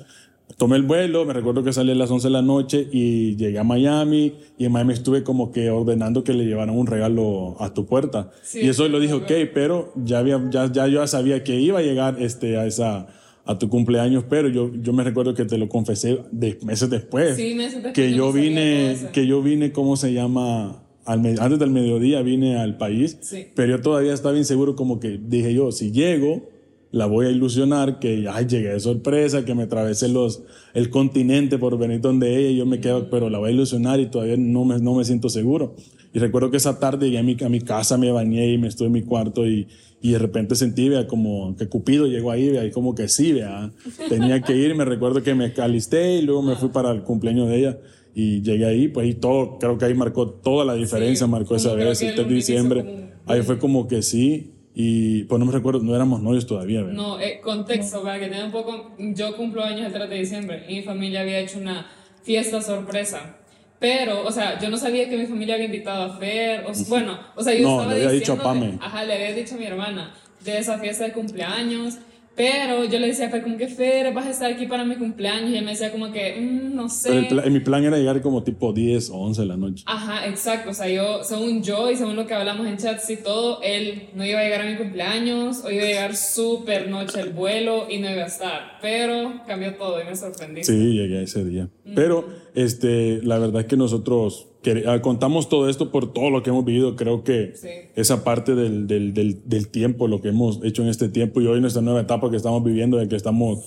Tomé 0.58 0.76
el 0.76 0.84
vuelo, 0.84 1.24
me 1.24 1.32
recuerdo 1.32 1.64
que 1.64 1.72
salí 1.72 1.92
a 1.92 1.96
las 1.96 2.12
11 2.12 2.28
de 2.28 2.32
la 2.32 2.42
noche 2.42 2.86
y 2.92 3.38
llegué 3.38 3.58
a 3.58 3.64
Miami 3.64 4.34
y 4.58 4.66
en 4.66 4.74
Miami 4.74 4.96
estuve 4.96 5.24
como 5.24 5.50
que 5.54 5.70
ordenando 5.70 6.26
que 6.26 6.34
le 6.34 6.44
llevaran 6.44 6.76
un 6.76 6.88
regalo 6.88 7.56
a 7.62 7.74
tu 7.74 7.86
puerta. 7.86 8.32
y 8.54 8.68
eso 8.68 8.86
lo 8.90 9.00
dije, 9.00 9.14
ok, 9.14 9.32
pero 9.54 9.94
ya, 9.96 10.20
había, 10.20 10.46
ya, 10.50 10.70
ya 10.70 10.88
yo 10.88 11.08
sabía 11.08 11.42
que 11.46 11.58
iba 11.58 11.80
a 11.80 11.84
llegar 11.84 12.22
este, 12.22 12.58
a 12.58 12.66
esa 12.66 13.08
a 13.46 13.58
tu 13.60 13.70
cumpleaños, 13.70 14.26
pero 14.28 14.50
yo, 14.50 14.72
yo 14.74 14.92
me 14.92 15.04
recuerdo 15.04 15.34
que 15.34 15.46
te 15.46 15.58
lo 15.58 15.70
confesé 15.70 16.20
de, 16.32 16.58
meses 16.64 16.90
después. 16.90 17.36
Sí, 17.36 17.54
meses 17.54 17.84
después. 17.84 17.94
Que 17.94 18.14
yo 18.14 18.34
vine, 18.34 18.96
que 19.14 19.28
yo 19.28 19.42
vine, 19.42 19.72
¿cómo 19.72 19.96
se 19.98 20.14
llama? 20.14 20.82
Al, 21.06 21.24
antes 21.40 21.60
del 21.60 21.70
mediodía 21.70 22.24
vine 22.24 22.58
al 22.58 22.78
país, 22.78 23.20
sí. 23.22 23.46
pero 23.54 23.78
yo 23.78 23.82
todavía 23.82 24.12
estaba 24.12 24.36
inseguro 24.36 24.76
como 24.76 25.00
que 25.00 25.20
dije 25.22 25.54
yo, 25.54 25.72
si 25.72 25.92
llego, 25.92 26.50
la 26.90 27.06
voy 27.06 27.28
a 27.28 27.30
ilusionar, 27.30 28.00
que 28.00 28.26
ay, 28.32 28.48
llegué 28.48 28.70
de 28.70 28.80
sorpresa, 28.80 29.46
que 29.46 29.54
me 29.54 29.64
atravesé 29.64 30.08
los, 30.08 30.42
el 30.74 30.90
continente 30.90 31.60
por 31.60 31.78
venir 31.78 32.02
donde 32.02 32.36
ella 32.36 32.50
y 32.50 32.56
yo 32.56 32.66
me 32.66 32.80
quedo, 32.80 33.10
pero 33.12 33.30
la 33.30 33.38
voy 33.38 33.50
a 33.50 33.54
ilusionar 33.54 34.00
y 34.00 34.08
todavía 34.08 34.38
no 34.38 34.66
me, 34.66 34.80
no 34.80 34.96
me 34.96 35.04
siento 35.04 35.30
seguro. 35.30 35.76
Y 36.16 36.20
recuerdo 36.20 36.50
que 36.50 36.56
esa 36.56 36.80
tarde 36.80 37.08
llegué 37.08 37.18
a 37.18 37.24
mi, 37.24 37.36
a 37.44 37.50
mi 37.50 37.60
casa, 37.60 37.98
me 37.98 38.10
bañé 38.10 38.54
y 38.54 38.58
me 38.58 38.70
estuve 38.70 38.88
en 38.88 38.94
mi 38.94 39.02
cuarto 39.02 39.46
y, 39.46 39.68
y 40.02 40.12
de 40.12 40.18
repente 40.18 40.56
sentí, 40.56 40.88
vea, 40.88 41.08
como 41.08 41.58
que 41.58 41.68
Cupido 41.68 42.08
llegó 42.08 42.32
ahí, 42.32 42.52
vea, 42.52 42.64
y 42.64 42.72
como 42.72 42.96
que 42.96 43.10
sí, 43.10 43.34
vea, 43.34 43.70
tenía 44.08 44.42
que 44.42 44.56
ir, 44.56 44.76
me 44.76 44.86
recuerdo 44.86 45.22
que 45.22 45.36
me 45.36 45.52
calisté 45.52 46.20
y 46.20 46.22
luego 46.22 46.42
me 46.42 46.56
fui 46.56 46.70
para 46.70 46.92
el 46.92 47.04
cumpleaños 47.04 47.50
de 47.50 47.58
ella 47.58 47.78
y 48.14 48.42
llegué 48.42 48.66
ahí, 48.66 48.88
pues 48.88 49.10
y 49.10 49.16
todo, 49.16 49.60
creo 49.60 49.78
que 49.78 49.84
ahí 49.84 49.94
marcó 49.94 50.30
toda 50.30 50.64
la 50.64 50.74
diferencia, 50.76 51.28
marcó 51.28 51.58
esa 51.58 51.74
vez, 51.74 52.02
el 52.02 52.16
3 52.16 52.30
de 52.30 52.34
diciembre, 52.34 53.10
ahí 53.26 53.42
fue 53.42 53.60
como 53.60 53.90
que 53.90 54.02
sí, 54.02 54.54
y 54.74 55.26
pues 55.26 55.38
no 55.38 55.46
me 55.46 55.52
recuerdo, 55.52 55.82
no 55.82 55.94
éramos 55.94 56.22
novios 56.22 56.48
todavía, 56.48 56.80
¿verdad? 56.80 56.96
No, 56.96 57.20
eh, 57.20 57.42
contexto, 57.44 58.02
para 58.04 58.22
que 58.22 58.28
tenga 58.28 58.46
un 58.46 58.54
poco, 58.54 58.96
yo 58.98 59.36
cumplo 59.36 59.66
años 59.66 59.88
el 59.88 59.92
3 59.92 60.10
de 60.10 60.16
diciembre 60.16 60.64
y 60.70 60.76
mi 60.76 60.82
familia 60.84 61.20
había 61.20 61.40
hecho 61.40 61.60
una 61.60 61.88
fiesta 62.24 62.62
sorpresa 62.62 63.40
pero, 63.80 64.26
o 64.26 64.32
sea, 64.32 64.60
yo 64.60 64.70
no 64.70 64.78
sabía 64.78 65.10
que 65.10 65.18
mi 65.18 65.26
familia 65.26 65.56
había 65.56 65.66
invitado 65.66 66.04
a 66.04 66.18
Fer. 66.18 66.66
O, 66.66 66.72
bueno, 66.88 67.20
o 67.36 67.44
sea, 67.44 67.54
yo 67.54 67.64
no, 67.64 67.82
estaba 67.82 67.94
le 67.94 68.06
había 68.06 68.20
dicho 68.20 68.34
a 68.34 68.38
Pame. 68.38 68.78
ajá, 68.80 69.04
le 69.04 69.14
había 69.14 69.34
dicho 69.34 69.56
a 69.56 69.58
mi 69.58 69.66
hermana 69.66 70.14
de 70.44 70.60
esa 70.60 70.78
fiesta 70.80 71.06
de 71.06 71.12
cumpleaños. 71.12 71.98
Pero 72.36 72.84
yo 72.84 73.00
le 73.00 73.08
decía 73.08 73.28
a 73.28 73.30
Fer 73.30 73.44
como 73.44 73.58
que 73.58 73.70
Fer, 73.70 74.14
vas 74.14 74.26
a 74.26 74.30
estar 74.30 74.52
aquí 74.52 74.66
para 74.66 74.84
mi 74.84 74.96
cumpleaños. 74.96 75.52
Y 75.52 75.58
él 75.58 75.64
me 75.64 75.72
decía 75.72 75.92
como 75.92 76.12
que, 76.12 76.36
mm, 76.38 76.76
no 76.76 76.90
sé. 76.90 77.28
Pero 77.30 77.50
mi 77.50 77.62
plan 77.62 77.84
era 77.86 77.98
llegar 77.98 78.22
como 78.22 78.44
tipo 78.44 78.74
10 78.74 79.10
o 79.10 79.16
11 79.16 79.42
de 79.42 79.48
la 79.48 79.56
noche. 79.56 79.84
Ajá, 79.88 80.28
exacto. 80.28 80.72
O 80.72 80.74
sea, 80.74 80.90
yo, 80.90 81.24
según 81.24 81.64
yo 81.64 81.90
y 81.90 81.96
según 81.96 82.18
lo 82.18 82.28
que 82.28 82.34
hablamos 82.34 82.68
en 82.68 82.78
chats 82.78 83.10
y 83.10 83.18
todo, 83.18 83.62
él 83.62 84.10
no 84.16 84.26
iba 84.26 84.42
a 84.42 84.44
llegar 84.44 84.62
a 84.62 84.66
mi 84.70 84.76
cumpleaños 84.76 85.64
o 85.64 85.72
iba 85.72 85.84
a 85.84 85.88
llegar 85.88 86.16
súper 86.16 86.90
noche 86.90 87.22
el 87.22 87.30
vuelo 87.30 87.88
y 87.90 88.00
no 88.00 88.12
iba 88.12 88.24
a 88.24 88.28
estar. 88.28 88.80
Pero 88.82 89.42
cambió 89.48 89.76
todo 89.76 90.02
y 90.02 90.04
me 90.04 90.16
sorprendí. 90.16 90.64
Sí, 90.64 90.94
llegué 90.94 91.24
ese 91.24 91.46
día. 91.46 91.70
Pero, 91.94 92.26
este, 92.56 93.22
la 93.22 93.38
verdad 93.38 93.62
es 93.62 93.68
que 93.68 93.78
nosotros 93.78 94.48
Ah, 94.88 95.02
contamos 95.02 95.50
todo 95.50 95.70
esto 95.70 95.92
por 95.92 96.12
todo 96.12 96.30
lo 96.30 96.42
que 96.42 96.50
hemos 96.50 96.66
vivido. 96.66 96.96
Creo 96.96 97.24
que 97.24 97.54
esa 97.96 98.24
parte 98.24 98.56
del, 98.56 98.88
del, 98.88 99.14
del, 99.14 99.68
tiempo, 99.68 100.08
lo 100.08 100.22
que 100.22 100.30
hemos 100.30 100.64
hecho 100.64 100.82
en 100.82 100.90
este 100.90 101.10
tiempo 101.10 101.42
y 101.42 101.48
hoy 101.48 101.62
nuestra 101.62 101.82
nueva 101.82 102.02
etapa 102.02 102.30
que 102.30 102.38
estamos 102.38 102.64
viviendo, 102.64 102.98
de 102.98 103.08
que 103.08 103.16
estamos, 103.16 103.66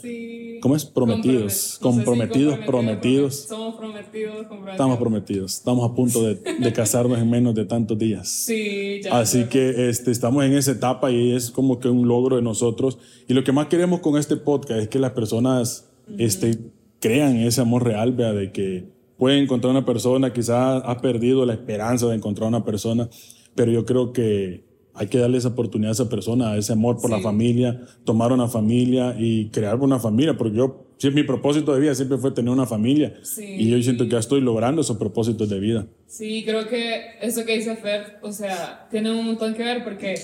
¿cómo 0.60 0.74
es? 0.74 0.84
Prometidos, 0.84 1.78
comprometidos, 1.80 2.58
prometidos. 2.66 3.46
Somos 3.48 3.76
prometidos, 3.76 4.46
Estamos 4.70 4.98
prometidos. 4.98 5.54
Estamos 5.54 5.90
a 5.90 5.94
punto 5.94 6.22
de, 6.22 6.34
de 6.34 6.72
casarnos 6.72 7.18
en 7.18 7.30
menos 7.30 7.54
de 7.54 7.64
tantos 7.64 7.96
días. 7.98 8.28
Sí, 8.28 9.00
ya 9.02 9.18
Así 9.18 9.44
que 9.44 9.88
este, 9.88 10.10
estamos 10.10 10.44
en 10.44 10.54
esa 10.54 10.72
etapa 10.72 11.10
y 11.10 11.32
es 11.32 11.50
como 11.50 11.78
que 11.78 11.88
un 11.88 12.08
logro 12.08 12.36
de 12.36 12.42
nosotros. 12.42 12.98
Y 13.28 13.34
lo 13.34 13.44
que 13.44 13.52
más 13.52 13.68
queremos 13.68 14.00
con 14.00 14.16
este 14.18 14.36
podcast 14.36 14.80
es 14.80 14.88
que 14.88 14.98
las 14.98 15.12
personas 15.12 15.88
este, 16.16 16.58
crean 17.00 17.36
ese 17.36 17.60
amor 17.60 17.84
real, 17.84 18.12
vea, 18.12 18.32
de 18.32 18.52
que 18.52 18.86
puede 19.16 19.38
encontrar 19.38 19.72
una 19.72 19.84
persona, 19.84 20.32
quizás 20.32 20.82
ha 20.84 20.98
perdido 20.98 21.44
la 21.44 21.54
esperanza 21.54 22.06
de 22.06 22.14
encontrar 22.14 22.48
una 22.48 22.64
persona, 22.64 23.08
pero 23.54 23.72
yo 23.72 23.84
creo 23.84 24.12
que 24.12 24.64
hay 24.94 25.06
que 25.06 25.18
darle 25.18 25.38
esa 25.38 25.48
oportunidad 25.48 25.90
a 25.90 25.92
esa 25.92 26.08
persona, 26.08 26.56
ese 26.56 26.72
amor 26.72 27.00
por 27.00 27.10
la 27.10 27.20
familia, 27.20 27.80
tomar 28.04 28.32
una 28.32 28.48
familia 28.48 29.14
y 29.16 29.48
crear 29.50 29.76
una 29.76 30.00
familia, 30.00 30.36
porque 30.36 30.56
yo, 30.56 30.86
si 30.96 31.10
mi 31.10 31.22
propósito 31.22 31.72
de 31.72 31.80
vida 31.80 31.94
siempre 31.94 32.18
fue 32.18 32.32
tener 32.32 32.50
una 32.50 32.66
familia 32.66 33.14
y 33.38 33.68
yo 33.68 33.80
siento 33.80 34.04
que 34.04 34.10
ya 34.10 34.18
estoy 34.18 34.40
logrando 34.40 34.80
esos 34.80 34.96
propósitos 34.96 35.48
de 35.48 35.60
vida. 35.60 35.86
Sí, 36.06 36.42
creo 36.44 36.66
que 36.66 37.16
eso 37.20 37.44
que 37.44 37.56
dice 37.56 37.76
Fer, 37.76 38.18
o 38.22 38.32
sea, 38.32 38.88
tiene 38.90 39.12
un 39.12 39.24
montón 39.24 39.54
que 39.54 39.62
ver 39.62 39.84
porque 39.84 40.14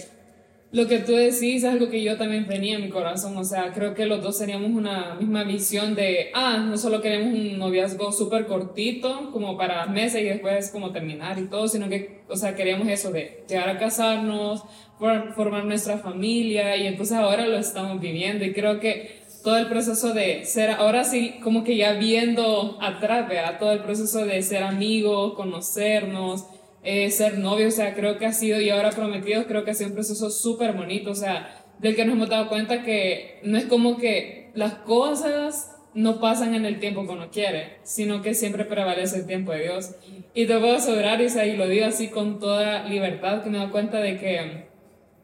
lo 0.74 0.88
que 0.88 0.98
tú 0.98 1.12
decís 1.12 1.62
es 1.62 1.64
algo 1.64 1.88
que 1.88 2.02
yo 2.02 2.16
también 2.16 2.48
tenía 2.48 2.74
en 2.74 2.82
mi 2.82 2.88
corazón. 2.88 3.36
O 3.36 3.44
sea, 3.44 3.72
creo 3.72 3.94
que 3.94 4.06
los 4.06 4.20
dos 4.20 4.40
teníamos 4.40 4.72
una 4.72 5.14
misma 5.14 5.44
visión 5.44 5.94
de, 5.94 6.32
ah, 6.34 6.58
no 6.58 6.76
solo 6.76 7.00
queremos 7.00 7.32
un 7.32 7.60
noviazgo 7.60 8.10
súper 8.10 8.46
cortito, 8.46 9.30
como 9.32 9.56
para 9.56 9.86
meses 9.86 10.22
y 10.22 10.24
después 10.24 10.70
como 10.70 10.90
terminar 10.90 11.38
y 11.38 11.46
todo, 11.46 11.68
sino 11.68 11.88
que, 11.88 12.22
o 12.28 12.34
sea, 12.34 12.56
queríamos 12.56 12.88
eso 12.88 13.12
de 13.12 13.44
llegar 13.48 13.68
a 13.68 13.78
casarnos, 13.78 14.64
formar 14.98 15.64
nuestra 15.64 15.98
familia 15.98 16.76
y 16.76 16.88
entonces 16.88 17.16
ahora 17.16 17.46
lo 17.46 17.56
estamos 17.56 18.00
viviendo 18.00 18.44
y 18.44 18.52
creo 18.52 18.80
que 18.80 19.22
todo 19.44 19.58
el 19.58 19.68
proceso 19.68 20.12
de 20.12 20.44
ser, 20.44 20.70
ahora 20.70 21.04
sí, 21.04 21.36
como 21.44 21.62
que 21.62 21.76
ya 21.76 21.92
viendo 21.92 22.78
atrás, 22.80 23.28
vea, 23.28 23.58
todo 23.58 23.70
el 23.70 23.80
proceso 23.80 24.26
de 24.26 24.42
ser 24.42 24.64
amigos, 24.64 25.34
conocernos, 25.34 26.46
eh, 26.84 27.10
ser 27.10 27.38
novio, 27.38 27.68
o 27.68 27.70
sea, 27.70 27.94
creo 27.94 28.18
que 28.18 28.26
ha 28.26 28.32
sido, 28.32 28.60
y 28.60 28.70
ahora 28.70 28.90
prometido, 28.90 29.46
creo 29.46 29.64
que 29.64 29.70
ha 29.70 29.74
sido 29.74 29.88
un 29.88 29.94
proceso 29.94 30.30
súper 30.30 30.72
bonito, 30.72 31.10
o 31.10 31.14
sea, 31.14 31.64
del 31.78 31.96
que 31.96 32.04
nos 32.04 32.14
hemos 32.14 32.28
dado 32.28 32.48
cuenta 32.48 32.82
que 32.82 33.40
no 33.42 33.58
es 33.58 33.64
como 33.64 33.96
que 33.96 34.50
las 34.54 34.74
cosas 34.74 35.70
no 35.94 36.20
pasan 36.20 36.54
en 36.54 36.64
el 36.64 36.80
tiempo 36.80 37.06
que 37.06 37.12
uno 37.12 37.30
quiere, 37.30 37.78
sino 37.82 38.20
que 38.20 38.34
siempre 38.34 38.64
prevalece 38.64 39.16
el 39.18 39.26
tiempo 39.26 39.52
de 39.52 39.62
Dios. 39.62 39.90
Y 40.34 40.46
te 40.46 40.58
puedo 40.58 40.76
asegurar, 40.76 41.20
y, 41.20 41.24
y 41.26 41.56
lo 41.56 41.68
digo 41.68 41.86
así 41.86 42.08
con 42.08 42.38
toda 42.38 42.84
libertad, 42.88 43.42
que 43.42 43.50
me 43.50 43.58
doy 43.58 43.68
cuenta 43.68 44.00
de 44.00 44.18
que 44.18 44.66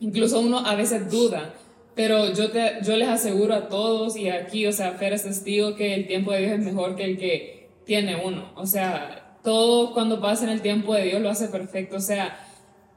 incluso 0.01 0.41
uno 0.41 0.61
a 0.61 0.75
veces 0.77 1.11
duda, 1.11 1.55
pero 1.95 2.33
yo, 2.33 2.51
te, 2.51 2.79
yo 2.83 2.97
les 2.97 3.09
aseguro 3.09 3.55
a 3.55 3.69
todos 3.69 4.17
y 4.17 4.29
aquí, 4.29 4.67
o 4.67 4.73
sea, 4.73 4.93
Fer 4.93 5.13
es 5.13 5.25
testigo 5.25 5.75
que 5.75 5.95
el 5.95 6.07
tiempo 6.07 6.33
de 6.33 6.41
Dios 6.41 6.53
es 6.53 6.65
mejor 6.65 6.97
que 6.97 7.05
el 7.05 7.19
que 7.19 7.69
tiene 7.85 8.17
uno. 8.25 8.53
O 8.55 8.65
sea, 8.65 9.20
todo 9.43 9.93
cuando 9.93 10.21
pasa 10.21 10.45
en 10.45 10.51
el 10.51 10.61
tiempo 10.61 10.95
de 10.95 11.05
Dios 11.05 11.21
lo 11.21 11.31
hace 11.31 11.49
perfecto. 11.49 11.97
O 11.97 12.01
sea, 12.01 12.39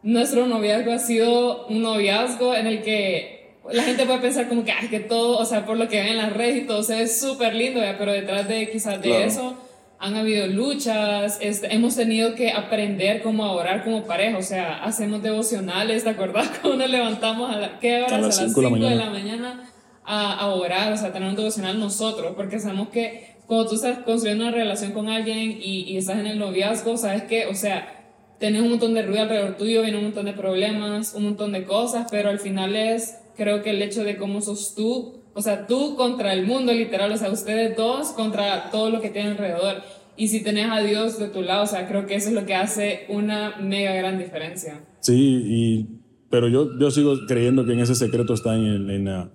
nuestro 0.02 0.48
noviazgo 0.48 0.92
ha 0.92 1.00
sido 1.00 1.68
un 1.68 1.82
noviazgo 1.82 2.56
en 2.56 2.68
el 2.68 2.84
que 2.84 3.58
la 3.72 3.84
gente 3.84 4.06
puede 4.06 4.20
pensar 4.20 4.50
como 4.50 4.66
que, 4.66 4.72
ay, 4.72 4.90
que 4.90 5.00
todo, 5.00 5.38
o 5.38 5.46
sea, 5.46 5.66
por 5.66 5.78
lo 5.78 5.88
que 5.88 5.98
ven 5.98 6.10
en 6.10 6.18
las 6.18 6.34
redes 6.34 6.64
y 6.64 6.68
todo 6.68 6.84
se 6.84 6.96
ve 6.96 7.08
súper 7.08 7.56
lindo, 7.56 7.80
pero 7.98 8.12
detrás 8.12 8.48
de 8.48 8.70
quizás 8.70 9.02
de 9.02 9.24
eso 9.24 9.58
han 10.00 10.16
habido 10.18 10.48
luchas, 10.48 11.40
hemos 11.42 11.96
tenido 11.96 12.36
que 12.36 12.52
aprender 12.52 13.24
cómo 13.24 13.50
orar 13.54 13.86
como 13.86 14.04
pareja, 14.04 14.38
o 14.38 14.42
sea, 14.42 14.84
hacemos 14.84 15.24
devocionales, 15.24 16.04
¿te 16.04 16.10
acuerdas? 16.10 16.50
Cuando 16.62 16.80
nos 16.80 16.90
levantamos 16.90 17.50
a, 17.50 17.58
la, 17.58 17.80
¿qué 17.80 18.02
horas? 18.02 18.12
A 18.12 18.18
las 18.18 18.36
5 18.36 18.62
de 18.62 18.96
la 18.96 19.10
mañana 19.10 19.64
a, 20.04 20.34
a 20.34 20.48
orar, 20.48 20.92
o 20.92 20.98
sea, 20.98 21.14
tener 21.14 21.30
un 21.30 21.38
devocional 21.38 21.80
nosotros, 21.80 22.34
porque 22.36 22.60
sabemos 22.60 22.90
que 22.90 23.33
cuando 23.48 23.68
tú 23.68 23.76
estás 23.76 24.00
construyendo 24.00 24.46
una 24.46 24.54
relación 24.54 24.92
con 24.92 25.10
alguien 25.10 25.60
y, 25.62 25.84
y 25.84 25.98
estás 25.98 26.20
en 26.20 26.28
el 26.28 26.40
noviazgo, 26.40 26.98
sabes 26.98 27.24
que, 27.24 27.48
o 27.48 27.56
sea, 27.56 28.04
tenés 28.40 28.62
un 28.62 28.72
montón 28.72 28.94
de 28.94 29.04
ruido 29.04 29.24
alrededor 29.24 29.58
tuyo, 29.58 29.82
viene 29.82 29.98
un 29.98 30.06
montón 30.06 30.26
de 30.26 30.34
problemas, 30.34 31.14
un 31.14 31.24
montón 31.24 31.52
de 31.52 31.64
cosas, 31.64 32.08
pero 32.12 32.30
al 32.30 32.40
final 32.40 32.76
es, 32.76 33.20
creo 33.38 33.62
que 33.64 33.72
el 33.72 33.82
hecho 33.82 34.04
de 34.04 34.18
cómo 34.18 34.42
sos 34.42 34.76
tú, 34.76 35.22
o 35.34 35.42
sea, 35.42 35.66
tú 35.66 35.96
contra 35.96 36.34
el 36.34 36.46
mundo 36.46 36.74
literal, 36.74 37.12
o 37.12 37.18
sea, 37.18 37.32
ustedes 37.32 37.76
dos 37.76 38.10
contra 38.10 38.70
todo 38.70 38.90
lo 38.90 39.02
que 39.02 39.10
tienen 39.10 39.32
alrededor. 39.32 39.82
Y 40.16 40.28
si 40.28 40.44
tenés 40.44 40.70
a 40.70 40.82
Dios 40.82 41.18
de 41.18 41.30
tu 41.30 41.42
lado, 41.42 41.64
o 41.64 41.68
sea, 41.68 41.88
creo 41.88 42.06
que 42.06 42.16
eso 42.16 42.30
es 42.30 42.36
lo 42.36 42.46
que 42.46 42.54
hace 42.54 43.06
una 43.10 43.56
mega 43.60 43.94
gran 43.96 44.20
diferencia. 44.20 44.82
Sí, 45.00 45.42
y, 45.46 45.88
pero 46.30 46.48
yo, 46.50 46.78
yo 46.78 46.92
sigo 46.92 47.16
creyendo 47.28 47.66
que 47.66 47.74
en 47.74 47.80
ese 47.80 47.96
secreto 47.96 48.34
está 48.34 48.56
en, 48.56 48.66
en, 48.66 49.08
en 49.08 49.30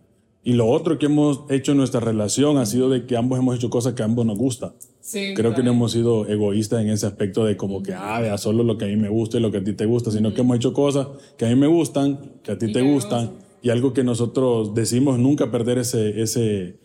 y 0.44 0.52
lo 0.52 0.66
otro 0.68 0.98
que 0.98 1.06
hemos 1.06 1.42
hecho 1.50 1.72
en 1.72 1.78
nuestra 1.78 2.00
relación 2.00 2.56
ha 2.58 2.64
sido 2.66 2.88
de 2.88 3.06
que 3.06 3.16
ambos 3.16 3.38
hemos 3.38 3.56
hecho 3.56 3.70
cosas 3.70 3.94
que 3.94 4.02
a 4.02 4.06
ambos 4.06 4.24
nos 4.24 4.38
gusta. 4.38 4.74
Sí, 5.00 5.32
Creo 5.34 5.54
que 5.54 5.62
no 5.62 5.70
hemos 5.70 5.92
sido 5.92 6.26
egoístas 6.28 6.82
en 6.82 6.90
ese 6.90 7.06
aspecto 7.06 7.44
de 7.44 7.56
como 7.56 7.82
que, 7.82 7.92
ah, 7.94 8.20
vea 8.20 8.36
solo 8.38 8.62
lo 8.62 8.76
que 8.78 8.84
a 8.84 8.88
mí 8.88 8.96
me 8.96 9.08
gusta 9.08 9.38
y 9.38 9.40
lo 9.40 9.50
que 9.50 9.58
a 9.58 9.64
ti 9.64 9.72
te 9.72 9.86
gusta, 9.86 10.10
sino 10.10 10.34
que 10.34 10.42
hemos 10.42 10.56
hecho 10.56 10.72
cosas 10.72 11.08
que 11.36 11.46
a 11.46 11.48
mí 11.48 11.54
me 11.56 11.66
gustan, 11.66 12.40
que 12.42 12.52
a 12.52 12.58
ti 12.58 12.66
Y 12.66 12.72
te 12.72 12.82
gustan, 12.82 13.26
gustan. 13.26 13.44
y 13.62 13.70
algo 13.70 13.92
que 13.94 14.04
nosotros 14.04 14.74
decimos 14.74 15.18
nunca 15.18 15.50
perder 15.50 15.78
ese, 15.78 16.20
ese, 16.22 16.78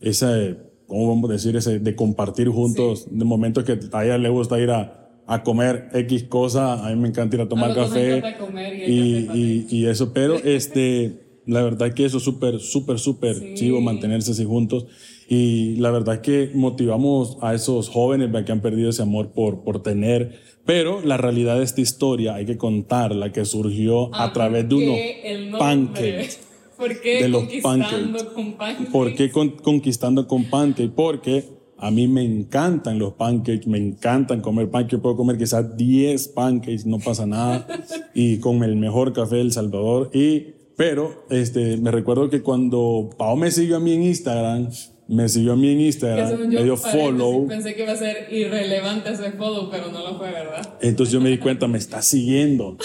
ese, 0.00 0.56
¿cómo 0.86 1.08
vamos 1.08 1.30
a 1.30 1.32
decir? 1.34 1.56
Ese 1.56 1.78
de 1.78 1.94
compartir 1.96 2.48
juntos, 2.48 3.06
de 3.10 3.24
momentos 3.24 3.64
que 3.64 3.78
a 3.92 4.04
ella 4.04 4.18
le 4.18 4.28
gusta 4.28 4.58
ir 4.60 4.70
a, 4.70 5.08
a 5.26 5.42
comer 5.44 5.88
X 5.92 6.24
cosa, 6.24 6.84
a 6.84 6.90
mí 6.90 7.00
me 7.00 7.08
encanta 7.08 7.36
ir 7.36 7.42
a 7.42 7.48
tomar 7.48 7.68
nos 7.76 7.88
café 7.88 8.18
encanta 8.18 8.38
comer 8.38 8.74
y 8.88 9.26
café 9.26 9.38
y, 9.38 9.66
y 9.70 9.86
eso, 9.86 10.12
pero 10.12 10.34
este, 10.44 11.27
la 11.48 11.62
verdad 11.62 11.92
que 11.94 12.04
eso 12.04 12.18
es 12.18 12.22
súper, 12.22 12.60
súper, 12.60 12.98
súper 13.00 13.34
Sí. 13.36 13.54
chivo 13.54 13.80
mantenerse 13.80 14.30
así 14.32 14.44
juntos. 14.44 14.86
Y 15.28 15.76
la 15.76 15.90
verdad 15.90 16.20
que 16.20 16.50
motivamos 16.54 17.36
a 17.42 17.54
esos 17.54 17.88
jóvenes 17.88 18.30
que 18.46 18.52
han 18.52 18.60
perdido 18.60 18.90
ese 18.90 19.02
amor 19.02 19.32
por, 19.32 19.64
por 19.64 19.82
tener. 19.82 20.38
Pero 20.64 21.00
la 21.02 21.16
realidad 21.16 21.56
de 21.58 21.64
esta 21.64 21.80
historia 21.80 22.34
hay 22.34 22.46
que 22.46 22.56
contarla, 22.56 23.32
que 23.32 23.44
surgió 23.44 24.14
a 24.14 24.24
Ah, 24.24 24.32
través 24.32 24.68
de 24.68 24.74
¿por 24.74 24.84
unos 24.84 25.58
pancakes. 25.58 26.38
¿Por 26.78 27.00
qué 27.00 27.22
De 27.22 27.28
los 27.28 27.40
conquistando 27.42 27.86
pancakes. 27.88 28.24
con 28.34 28.52
pancakes? 28.52 28.90
¿Por 28.92 29.14
qué 29.14 29.30
con- 29.30 29.50
conquistando 29.50 30.26
con 30.28 30.44
pancakes? 30.44 30.92
Porque 30.94 31.44
a 31.78 31.90
mí 31.90 32.06
me 32.08 32.22
encantan 32.22 32.98
los 32.98 33.14
pancakes, 33.14 33.66
me 33.66 33.78
encantan 33.78 34.40
comer 34.40 34.70
pancakes. 34.70 34.98
Puedo 34.98 35.16
comer 35.16 35.38
quizás 35.38 35.76
10 35.76 36.28
pancakes, 36.28 36.86
no 36.86 36.98
pasa 37.00 37.26
nada. 37.26 37.66
y 38.14 38.38
con 38.38 38.62
el 38.62 38.76
mejor 38.76 39.12
café 39.12 39.36
del 39.36 39.52
Salvador. 39.52 40.10
Y, 40.14 40.57
pero 40.78 41.24
este, 41.28 41.76
me 41.76 41.90
recuerdo 41.90 42.30
que 42.30 42.40
cuando 42.40 43.10
Pau 43.18 43.36
me 43.36 43.50
siguió 43.50 43.78
a 43.78 43.80
mí 43.80 43.94
en 43.94 44.04
Instagram, 44.04 44.70
me 45.08 45.28
siguió 45.28 45.54
a 45.54 45.56
mí 45.56 45.70
en 45.72 45.80
Instagram, 45.80 46.46
me 46.46 46.62
dio 46.62 46.76
follow. 46.76 47.48
Pensé 47.48 47.74
que 47.74 47.82
iba 47.82 47.94
a 47.94 47.96
ser 47.96 48.32
irrelevante 48.32 49.10
ese 49.10 49.32
follow, 49.32 49.70
pero 49.70 49.90
no 49.90 50.08
lo 50.08 50.16
fue, 50.16 50.30
¿verdad? 50.30 50.78
Entonces 50.80 51.12
yo 51.12 51.20
me 51.20 51.30
di 51.30 51.38
cuenta, 51.38 51.66
me 51.66 51.78
está 51.78 52.00
siguiendo. 52.00 52.76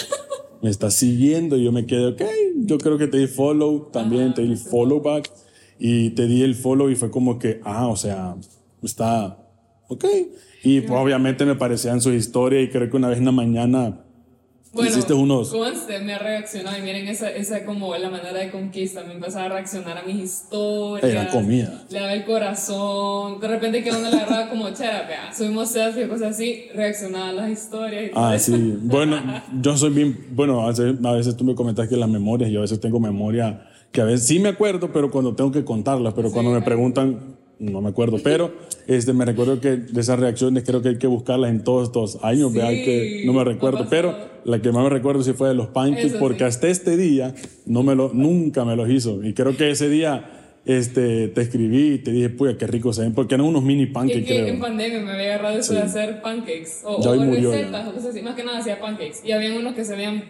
Me 0.60 0.70
está 0.70 0.90
siguiendo 0.90 1.56
y 1.56 1.62
yo 1.62 1.70
me 1.70 1.86
quedé, 1.86 2.06
ok, 2.06 2.22
yo 2.56 2.78
creo 2.78 2.98
que 2.98 3.06
te 3.06 3.18
di 3.18 3.28
follow, 3.28 3.90
también 3.92 4.34
te 4.34 4.42
di 4.42 4.56
follow 4.56 5.00
back 5.00 5.30
y 5.78 6.10
te 6.10 6.26
di 6.26 6.42
el 6.42 6.56
follow 6.56 6.90
y 6.90 6.96
fue 6.96 7.12
como 7.12 7.38
que, 7.38 7.60
ah, 7.62 7.86
o 7.86 7.96
sea, 7.96 8.34
está, 8.82 9.38
ok. 9.86 10.04
Y 10.64 10.80
pues, 10.80 10.98
obviamente 10.98 11.44
me 11.44 11.54
parecían 11.54 12.00
sus 12.00 12.14
historias 12.14 12.64
y 12.64 12.70
creo 12.70 12.90
que 12.90 12.96
una 12.96 13.08
vez 13.08 13.18
en 13.18 13.26
la 13.26 13.32
mañana 13.32 14.04
hiciste 14.82 15.12
unos... 15.12 15.50
Conste, 15.50 15.98
me 16.00 16.14
ha 16.14 16.18
reaccionado 16.18 16.76
y 16.78 16.82
miren 16.82 17.06
esa, 17.08 17.30
esa 17.30 17.64
como 17.64 17.96
la 17.96 18.10
manera 18.10 18.38
de 18.38 18.50
conquista, 18.50 19.04
me 19.04 19.14
empezaba 19.14 19.44
a 19.46 19.48
reaccionar 19.50 19.98
a 19.98 20.02
mis 20.02 20.16
historias. 20.22 21.10
Era 21.12 21.28
comida. 21.30 21.84
Le 21.90 21.98
daba 22.00 22.12
el 22.12 22.24
corazón, 22.24 23.40
de 23.40 23.48
repente 23.48 23.82
que 23.82 23.90
uno 23.90 24.10
le 24.10 24.16
agarraba 24.16 24.48
como 24.50 24.70
chera, 24.70 25.06
vea, 25.06 25.32
subimos 25.32 25.68
selfie 25.70 26.04
y 26.04 26.08
cosas 26.08 26.32
así, 26.34 26.66
reaccionaba 26.74 27.28
a 27.28 27.32
las 27.32 27.50
historias 27.50 28.04
y 28.06 28.10
todo 28.14 28.24
Ah, 28.24 28.34
eso. 28.34 28.54
sí. 28.54 28.78
Bueno, 28.82 29.16
yo 29.60 29.76
soy 29.76 29.90
bien, 29.90 30.26
bueno, 30.32 30.62
a 30.62 30.68
veces, 30.68 30.94
a 31.04 31.12
veces 31.12 31.36
tú 31.36 31.44
me 31.44 31.54
comentas 31.54 31.88
que 31.88 31.96
las 31.96 32.08
memorias, 32.08 32.50
yo 32.50 32.60
a 32.60 32.62
veces 32.62 32.80
tengo 32.80 32.98
memoria 33.00 33.66
que 33.92 34.00
a 34.00 34.04
veces 34.04 34.26
sí 34.26 34.40
me 34.40 34.48
acuerdo, 34.48 34.90
pero 34.92 35.08
cuando 35.10 35.36
tengo 35.36 35.52
que 35.52 35.64
contarlas, 35.64 36.14
pero 36.14 36.32
cuando 36.32 36.50
me 36.50 36.62
preguntan, 36.62 37.36
no 37.58 37.80
me 37.80 37.88
acuerdo. 37.90 38.18
Pero 38.22 38.52
este, 38.86 39.12
me 39.12 39.24
recuerdo 39.24 39.60
que 39.60 39.76
de 39.76 40.00
esas 40.00 40.18
reacciones 40.18 40.64
creo 40.64 40.82
que 40.82 40.90
hay 40.90 40.98
que 40.98 41.06
buscarlas 41.06 41.50
en 41.50 41.64
todos 41.64 41.88
estos 41.88 42.18
años, 42.24 42.52
Sí, 42.52 42.58
vea 42.58 42.68
que 42.70 43.22
no 43.26 43.32
me 43.32 43.44
recuerdo. 43.44 43.86
Pero 43.88 44.14
la 44.44 44.60
que 44.60 44.72
más 44.72 44.84
me 44.84 44.90
recuerdo 44.90 45.22
sí 45.22 45.32
fue 45.32 45.48
de 45.48 45.54
los 45.54 45.68
pancakes, 45.68 46.06
Eso 46.08 46.18
porque 46.18 46.38
sí. 46.40 46.44
hasta 46.44 46.68
este 46.68 46.96
día 46.96 47.34
no 47.66 47.82
me 47.82 47.94
lo, 47.94 48.10
nunca 48.12 48.64
me 48.64 48.76
los 48.76 48.90
hizo. 48.90 49.24
Y 49.24 49.32
creo 49.34 49.56
que 49.56 49.70
ese 49.70 49.88
día 49.88 50.30
este, 50.66 51.28
te 51.28 51.42
escribí 51.42 51.94
y 51.94 51.98
te 51.98 52.10
dije, 52.10 52.30
puya, 52.30 52.56
qué 52.56 52.66
rico 52.66 52.92
se 52.92 53.02
ven, 53.02 53.12
porque 53.14 53.34
eran 53.34 53.46
unos 53.46 53.62
mini 53.62 53.84
pancakes, 53.86 54.20
es 54.22 54.26
que 54.26 54.38
en 54.38 54.44
creo. 54.46 54.60
pandemia 54.60 55.00
me 55.00 55.10
había 55.12 55.34
agarrado 55.34 55.58
eso 55.58 55.74
de 55.74 55.80
Sí. 55.80 55.86
hacer 55.86 56.22
pancakes 56.22 56.80
o, 56.84 56.96
o 56.96 57.14
recetas 57.24 57.88
o 57.88 57.92
cosas 57.92 58.10
así. 58.10 58.22
Más 58.22 58.34
que 58.34 58.44
nada 58.44 58.58
hacía 58.58 58.80
pancakes. 58.80 59.18
Y 59.24 59.32
habían 59.32 59.56
unos 59.58 59.74
que 59.74 59.84
se 59.84 59.94
vuel- 59.96 60.24